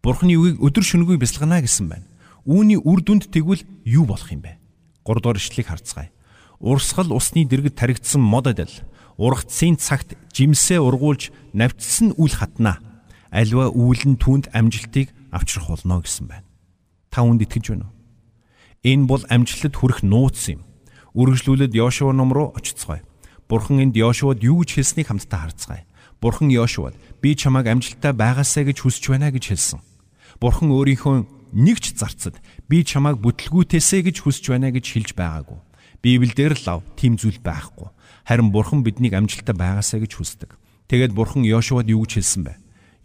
Бурхны 0.00 0.34
үгийг 0.40 0.58
өдөр 0.64 0.84
шөнөгүй 0.84 1.20
бясалгана 1.20 1.60
гэсэн 1.60 1.86
байна. 1.92 2.08
Үүний 2.48 2.80
үр 2.80 3.00
дүнд 3.04 3.28
тэгвэл 3.28 3.64
юу 3.84 4.04
болох 4.08 4.32
юм 4.32 4.44
бэ? 4.44 4.63
3 5.04 5.20
дугаар 5.20 5.38
ишлэгийг 5.38 5.68
харцгаая. 5.68 6.10
Урсгал 6.60 7.12
усны 7.12 7.44
дэргэд 7.44 7.76
таригдсан 7.76 8.20
мод 8.20 8.48
адил 8.48 8.72
ургацын 9.16 9.76
цагт 9.76 10.16
жимсээ 10.32 10.80
ургуулж 10.80 11.30
навчсан 11.52 12.16
үл 12.16 12.32
хатна. 12.32 12.80
Альва 13.30 13.70
үйл 13.70 14.02
нь 14.08 14.18
түүнд 14.18 14.50
амжилтыг 14.50 15.12
авчрах 15.30 15.68
болно 15.68 16.00
гэсэн 16.02 16.26
байна. 16.26 16.46
Та 17.10 17.22
үүнд 17.22 17.44
итгэж 17.46 17.74
байна 17.74 17.90
уу? 17.90 17.94
Энэ 18.82 19.06
бол 19.06 19.22
амжилтад 19.28 19.74
хүрэх 19.76 20.02
нууц 20.02 20.50
юм. 20.50 20.66
Үргэлжлүүлээд 21.14 21.74
Йошуа 21.74 22.12
ном 22.12 22.34
руу 22.34 22.54
очицгоё. 22.58 23.02
Бурхан 23.48 23.80
энд 23.80 23.94
Йошуад 23.94 24.42
юу 24.42 24.62
гэж 24.62 24.82
хэлснийг 24.82 25.08
хамтдаа 25.08 25.46
харцгаая. 25.46 25.86
Бурхан 26.20 26.50
Йошуад 26.50 26.94
би 27.22 27.36
чамайг 27.36 27.70
амжилттай 27.70 28.12
байгаасаа 28.12 28.66
гэж 28.66 28.82
хүсэж 28.82 29.14
байна 29.14 29.30
гэж 29.30 29.52
хэлсэн. 29.52 29.80
Бурхан 30.40 30.74
өөрийнхөө 30.74 31.26
нэгч 31.54 31.94
зарцад 31.94 32.42
би 32.68 32.84
чамайг 32.84 33.20
бүтлгүүтээсэ 33.20 34.04
гэж 34.08 34.16
хүсэж 34.24 34.44
байна 34.52 34.70
гэж 34.74 34.86
хэлж 34.92 35.10
байгаагүй. 35.16 35.58
Библиэлд 36.04 36.60
л 36.60 36.64
лав 36.66 36.80
тийм 36.96 37.16
зүйл 37.16 37.40
байхгүй. 37.40 37.88
Харин 38.28 38.52
Бурхан 38.52 38.84
биднийг 38.84 39.16
амжилттай 39.16 39.56
байгаасаа 39.56 40.00
гэж 40.04 40.12
хүсдэг. 40.16 40.50
Тэгээд 40.88 41.16
Бурхан 41.16 41.44
Йошуад 41.44 41.88
юу 41.88 42.04
гэж 42.04 42.20
хэлсэн 42.20 42.42
бэ? 42.44 42.54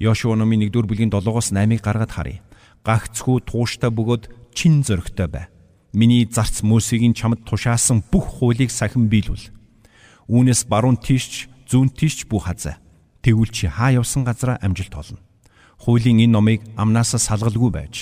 Йошуа 0.04 0.36
номын 0.36 0.68
1-р 0.68 0.88
бүлгийн 0.88 1.12
7-оос 1.12 1.52
8-ыг 1.56 1.80
гаргаад 1.84 2.12
харъя. 2.12 2.44
Гагцхүү 2.84 3.48
тууштай 3.48 3.92
бөгөөд 3.92 4.56
чин 4.56 4.84
зөрөгтэй 4.84 5.28
бай. 5.28 5.48
Миний 5.92 6.28
зарц 6.28 6.64
Мөсегийн 6.64 7.16
чамд 7.16 7.44
тушаасан 7.48 8.04
бүх 8.12 8.40
хуулийг 8.40 8.72
сахин 8.72 9.08
биелүүл. 9.12 9.52
Үүнээс 10.28 10.68
баруун 10.68 11.00
тийш 11.00 11.48
зүүн 11.68 11.92
тийш 11.92 12.28
бүх 12.28 12.48
хазаа. 12.48 12.80
Тэгвэл 13.24 13.52
чи 13.52 13.68
хаа 13.68 14.00
явсан 14.00 14.24
газараа 14.24 14.60
амжилт 14.64 14.96
олно 14.96 15.20
хуулийн 15.80 16.20
энэ 16.20 16.34
номыг 16.36 16.62
амнаасаа 16.76 17.20
салгалгүй 17.24 17.72
байж 17.72 17.96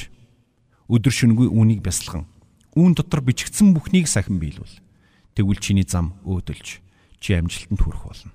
өдөр 0.88 1.14
шөнөгүй 1.14 1.48
үүнийг 1.52 1.84
бясалган 1.84 2.28
үүн 2.78 2.94
дотор 2.94 3.26
бичигдсэн 3.26 3.74
бүхнийг 3.74 4.06
сахин 4.06 4.38
биелүүл. 4.38 4.70
Тэгвэл 5.34 5.58
чиний 5.58 5.86
зам 5.88 6.14
өөдөлж 6.22 6.80
чи 7.18 7.34
амжилтанд 7.34 7.82
хүрэх 7.82 8.06
болно. 8.06 8.32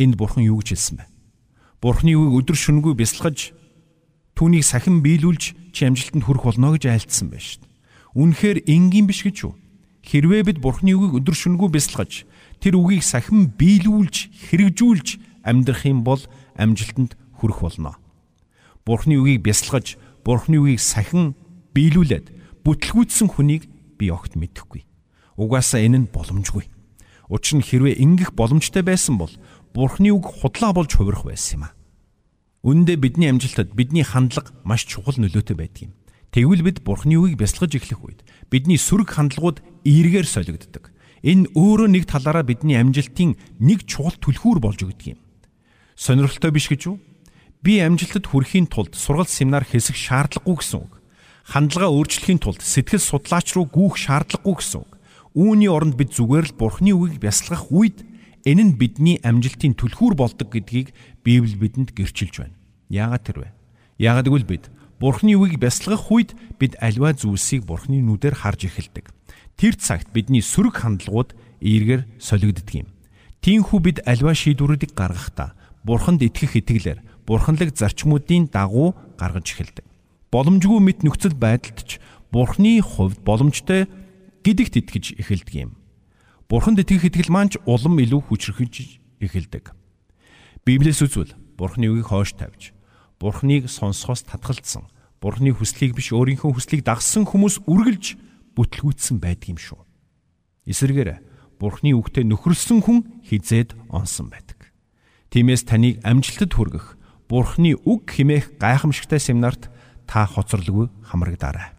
Энд 0.00 0.16
бурхан 0.16 0.48
юу 0.48 0.64
гэж 0.64 0.72
хэлсэн 0.72 0.96
бэ? 0.98 1.06
Бурханы 1.84 2.16
үгийг 2.16 2.40
өдөр 2.40 2.56
шөнөгүй 2.56 2.96
бясалгаж 2.96 3.52
түүнийг 4.32 4.64
сахин 4.64 5.04
биелүүлж 5.04 5.52
чи 5.76 5.84
амжилтанд 5.84 6.24
хүрэх 6.24 6.44
болно 6.48 6.72
гэж 6.72 6.88
айлтсан 6.88 7.28
шүү 7.28 7.60
дээ. 7.60 7.72
Үнэхээр 8.16 8.58
энгийн 8.64 9.04
биш 9.04 9.20
гэж 9.28 9.36
юу? 9.44 9.54
Хэрвээ 10.04 10.42
бид 10.48 10.58
бурханы 10.64 10.96
үгийг 10.96 11.20
өдөр 11.20 11.36
шөнөгүй 11.36 11.68
бясалгаж 11.68 12.24
тэр 12.64 12.80
үгийг 12.80 13.04
сахин 13.04 13.52
биелүүлж 13.52 14.48
хэрэгжүүлж 14.48 15.08
амьдрах 15.44 15.84
юм 15.84 16.04
бол 16.04 16.20
амжилтанд 16.56 17.16
хүрэх 17.36 17.60
болно. 17.60 17.96
Бурхны 18.84 19.16
үгийг 19.20 19.44
бясалгаж, 19.44 19.96
Бурхны 20.24 20.60
үгийг 20.60 20.80
сахин 20.80 21.36
биелүүлээд 21.74 22.26
бүтлгүүцсэн 22.64 23.28
хүнийг 23.34 23.68
би 23.98 24.08
огт 24.08 24.38
мэдэхгүй. 24.38 24.86
Угаасаа 25.36 25.82
энэ 25.82 26.06
нь 26.06 26.12
боломжгүй. 26.14 26.70
Учир 27.28 27.58
нь 27.58 27.66
хэрвээ 27.66 28.00
ингэх 28.00 28.32
боломжтой 28.38 28.86
байсан 28.86 29.18
бол 29.18 29.32
Бурхны 29.74 30.14
үг 30.14 30.30
худлаа 30.30 30.70
болж 30.70 30.94
хувирах 30.94 31.26
байсан 31.26 31.58
юм 31.58 31.62
а. 31.66 31.74
Үүндээ 32.62 32.96
бидний 32.96 33.28
амжилтад 33.28 33.74
бидний 33.74 34.06
хандлага 34.06 34.54
маш 34.62 34.86
чухал 34.86 35.18
нөлөөтэй 35.18 35.58
байдаг 35.58 35.90
юм. 35.90 35.92
Тэгвэл 36.30 36.62
бид 36.62 36.78
Бурхны 36.86 37.18
үгийг 37.18 37.42
бясалгаж 37.42 37.74
эхлэх 37.74 38.00
үед 38.06 38.20
бидний 38.54 38.78
сөрөг 38.78 39.10
хандлагууд 39.10 39.58
эргээр 39.82 40.24
солигддог. 40.30 40.94
Энэ 41.26 41.50
өөрөө 41.58 41.88
нэг 41.90 42.06
талаараа 42.06 42.46
бидний 42.46 42.78
амжилтын 42.78 43.34
нэг 43.58 43.82
чухал 43.90 44.14
түлхүүр 44.22 44.62
болж 44.62 44.78
өгдөг 44.86 45.18
юм. 45.18 45.20
Сонирхолтой 45.98 46.54
биш 46.54 46.70
гэж 46.70 46.82
үү? 46.86 46.96
би 47.64 47.80
амжилтад 47.80 48.28
хүрэхийн 48.28 48.68
тулд 48.68 48.92
сургалт 48.92 49.32
семинар 49.32 49.64
хийсэх 49.64 49.96
шаардлагагүй 49.96 50.56
гэсэн 50.60 50.84
үг. 50.84 50.92
Хандлага 51.44 51.92
өөрчлөхийн 51.92 52.40
тулд 52.40 52.64
сэтгэл 52.64 53.04
судлаач 53.04 53.52
руу 53.52 53.68
гүйх 53.68 54.00
шаардлагагүй 54.00 54.54
гэсэн 54.64 54.80
үг. 54.80 54.90
Үүний 55.36 55.68
оронд 55.68 55.94
бид 56.00 56.16
зүгээр 56.16 56.50
л 56.50 56.56
Бурхны 56.56 56.96
үгийг 56.96 57.20
бясалгах 57.20 57.68
үед 57.68 58.00
энэ 58.48 58.72
нь 58.72 58.76
бидний 58.80 59.20
амжилтын 59.20 59.76
түлхүүр 59.76 60.16
болдог 60.16 60.48
гэдгийг 60.48 60.96
Библи 61.20 61.52
бидэнд 61.60 61.92
гэрчилж 61.92 62.48
байна. 62.48 62.56
Яагаад 62.88 63.24
тэр 63.28 63.38
вэ? 63.44 63.48
Яагаад 64.00 64.28
гэвэл 64.32 64.48
бид 64.48 64.64
Бурхны 64.96 65.36
үгийг 65.36 65.60
бясалгах 65.60 66.08
үед 66.08 66.32
бид 66.56 66.80
альва 66.80 67.12
зүйлсийг 67.12 67.68
Бурхны 67.68 68.00
нүдээр 68.00 68.40
харж 68.40 68.64
эхэлдэг. 68.64 69.12
Тэр 69.60 69.76
цагт 69.76 70.16
бидний 70.16 70.40
сөрөг 70.40 70.80
хандлагууд 70.80 71.36
эергээр 71.60 72.08
солигддөг 72.16 72.72
юм. 72.72 72.88
Тиймээс 73.44 73.84
бид 73.84 73.98
альва 74.08 74.32
шийдвэрүүдийг 74.32 74.96
гаргахдаа 74.96 75.52
Бурханд 75.84 76.24
итгэх 76.24 76.56
итгэлээр 76.64 77.04
бурханлаг 77.28 77.76
зарчмуудын 77.76 78.48
дагуу 78.48 78.96
гаргаж 79.20 79.52
эхэлдэг. 79.52 79.84
Боломжгүй 80.34 80.82
мэт 80.82 81.06
нөхцөл 81.06 81.38
байдалд 81.38 81.86
ч 81.86 82.02
бурхны 82.34 82.82
хувьд 82.82 83.22
боломжтой 83.22 83.86
гэдэгт 84.42 84.74
итгэж 84.82 85.04
эхэлдэг 85.22 85.54
юм. 85.54 85.78
Бурханд 86.50 86.82
итгэх 86.82 87.06
итгэл 87.06 87.30
маань 87.30 87.54
ч 87.54 87.62
улам 87.62 88.02
илүү 88.02 88.34
хүчрхэж 88.34 88.98
эхэлдэг. 89.22 89.70
Библиэс 90.66 91.06
үзвэл 91.06 91.38
бурхны 91.54 91.86
үгийг 91.86 92.10
хоош 92.10 92.34
тавьж, 92.34 92.74
бурхныг 93.22 93.70
сонсохоос 93.70 94.26
татгалцсан, 94.26 94.90
бурхны 95.22 95.54
хүслийг 95.54 95.94
биш 95.94 96.10
өөрийнхөө 96.10 96.50
хүслийг 96.50 96.82
дагсан 96.82 97.30
хүмүүс 97.30 97.62
үргэлж 97.70 98.18
бүтлгүүцсэн 98.58 99.22
байдаг 99.22 99.54
юм 99.54 99.58
шүү. 99.62 99.78
Эсвэргээр 100.66 101.22
бурхны 101.62 101.94
үгтээ 101.94 102.26
нөхөрлсөн 102.26 102.82
хүн 102.82 103.22
хизээд 103.22 103.78
онсон 103.86 104.34
байдаг. 104.34 104.74
Тиймээс 105.30 105.62
таныг 105.62 106.02
амжилтад 106.02 106.50
хүргэх 106.50 106.98
Бурхны 107.28 107.72
үг 107.88 108.12
химээх 108.12 108.60
гайхамшигтай 108.60 109.16
семинарт 109.16 109.72
та 110.06 110.26
хоцорлгүй 110.26 110.88
хамрагдаарай. 111.10 111.74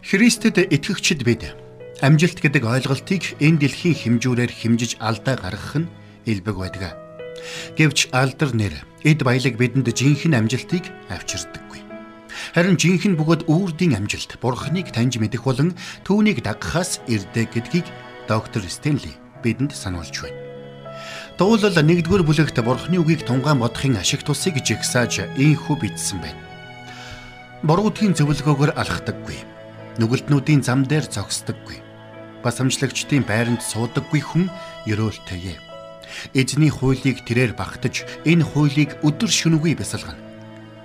Христэд 0.00 0.58
итгэгчид 0.58 1.22
бид 1.22 1.54
амжилт 2.00 2.40
гэдэг 2.40 2.64
ойлголтыг 2.64 3.36
энэ 3.38 3.60
дэлхийн 3.60 4.18
хэмжүүрээр 4.18 4.52
хэмжиж 4.52 4.96
алдаа 4.98 5.36
гаргах 5.36 5.84
нь 5.84 5.90
элбэг 6.24 6.56
байдаг. 6.56 6.96
Гэвч 7.76 8.08
алдар 8.12 8.50
нэр 8.56 8.74
эд 9.04 9.20
баялаг 9.20 9.54
бидэнд 9.60 9.92
жинхэнэ 9.92 10.36
амжилтыг 10.40 10.88
авчирдаггүй. 11.12 11.80
Харин 12.56 12.80
жинхэнэ 12.80 13.16
бөгөөд 13.20 13.46
үрдийн 13.52 13.96
амжилт 14.00 14.40
Бурхныг 14.40 14.88
таньж 14.92 15.20
мэдэх 15.20 15.44
болон 15.44 15.76
түүнийг 16.08 16.40
дагахаас 16.40 17.04
ирдэг 17.04 17.52
гэдгийг 17.52 17.86
доктор 18.24 18.64
Стенли 18.64 19.12
бидэнд 19.44 19.76
сануулж 19.76 20.16
байна. 20.24 20.39
Дуулал 21.40 21.72
1-р 21.72 22.20
бүлэгт 22.20 22.60
Бурхны 22.60 23.00
үгийг 23.00 23.24
тунгаан 23.24 23.64
бодохын 23.64 23.96
ашиг 23.96 24.20
тусыг 24.28 24.60
жигсааж 24.60 25.24
ийхүү 25.40 25.76
бичсэн 25.80 26.20
байна. 26.20 26.36
Буруудгийн 27.64 28.12
зөвлөгөөгөөр 28.12 28.76
алхдаггүй. 28.76 29.40
Нүгэлтнүүдийн 29.96 30.60
зам 30.60 30.84
дээр 30.84 31.08
зогсдоггүй. 31.08 31.80
Бас 32.44 32.60
амжлагчдын 32.60 33.24
байранд 33.24 33.64
суудаггүй 33.64 34.20
хүн 34.20 34.52
ерөөлтэйе. 34.84 35.56
Эзний 36.36 36.68
хуулийг 36.68 37.24
тэрээр 37.24 37.56
багтаж 37.56 38.04
энэ 38.28 38.44
хуулийг 38.44 39.00
өдөр 39.00 39.32
шөнөгүй 39.32 39.80
бясалгана. 39.80 40.20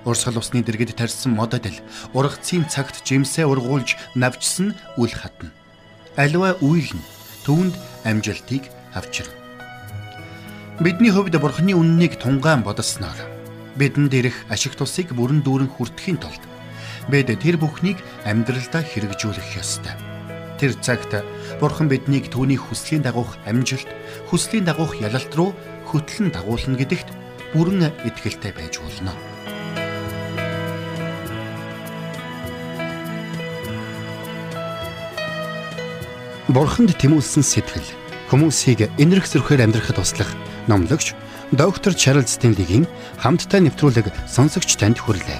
Урсгал 0.07 0.39
усны 0.39 0.63
дэргэд 0.63 0.95
тарьсан 0.95 1.35
модод 1.35 1.67
л 1.67 1.83
ургацын 2.15 2.63
цагт 2.71 3.03
жимсээ 3.03 3.43
ургуулж 3.43 3.99
навчсан 4.15 4.71
үл 4.95 5.11
хатна. 5.11 5.51
Аливаа 6.15 6.55
үйл 6.63 6.95
нь 6.95 7.07
түүнд 7.43 7.75
амжилтыг 8.07 8.71
авчирна. 8.95 9.44
Бидний 10.75 11.07
хувьд 11.07 11.31
Бурхны 11.39 11.71
үннийг 11.71 12.19
тунгаан 12.19 12.59
бодсноор 12.59 13.15
бидэнд 13.79 14.11
ирэх 14.11 14.35
ашиг 14.51 14.75
тусыг 14.75 15.15
бүрэн 15.15 15.39
дүүрэн 15.39 15.71
хүртэхийн 15.71 16.19
тулд 16.19 16.43
бид 17.07 17.31
тэр 17.31 17.55
бүхнийг 17.55 18.03
амьдралдаа 18.27 18.83
хэрэгжүүлэх 18.83 19.55
ёстой. 19.55 19.95
Тэр 20.59 20.75
цагт 20.83 21.23
Бурхан 21.63 21.87
биднийг 21.87 22.27
түүний 22.27 22.59
хүслийн 22.59 23.07
дагуух 23.07 23.39
амжилт, 23.47 23.87
хүслийн 24.27 24.67
дагуух 24.67 24.99
ялалт 24.99 25.31
руу 25.31 25.55
хөтлөн 25.87 26.35
дагуулна 26.35 26.75
гэдэгт 26.75 27.07
бүрэн 27.55 27.95
итгэлтэй 28.03 28.51
байж 28.51 28.75
болно. 28.83 29.15
Бурханд 36.51 36.91
тэмүүлсэн 36.99 37.43
сэтгэл 37.47 38.04
хүмүүсийг 38.29 38.89
энэрх 38.97 39.25
зөрхөөр 39.29 39.65
амьдрахад 39.65 40.01
туслах 40.01 40.31
номлогч 40.67 41.13
доктор 41.53 41.93
Чарлз 41.93 42.35
Стенлигийн 42.35 42.89
хамттай 43.21 43.61
нэвтрүүлэг 43.61 44.09
сонсогч 44.25 44.75
танд 44.81 44.97
хүрлээ. 44.97 45.39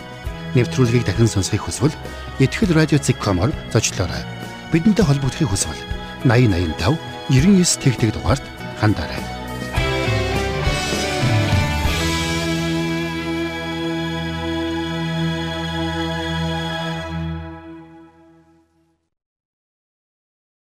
Нэвтрүүлгийг 0.53 1.03
дахин 1.09 1.27
сонсохыг 1.27 1.65
хүсвэл 1.65 1.95
ихтгэл 2.39 2.77
радиоцик.com-оор 2.77 3.51
зочлоорой. 3.73 4.23
Бидэнтэй 4.71 5.05
холбогдохыг 5.05 5.49
хүсвэл 5.49 5.81
8085 6.23 6.97
99 7.33 7.81
тэгтэг 7.81 8.09
дугаард 8.13 8.45
хандаарай. 8.79 9.34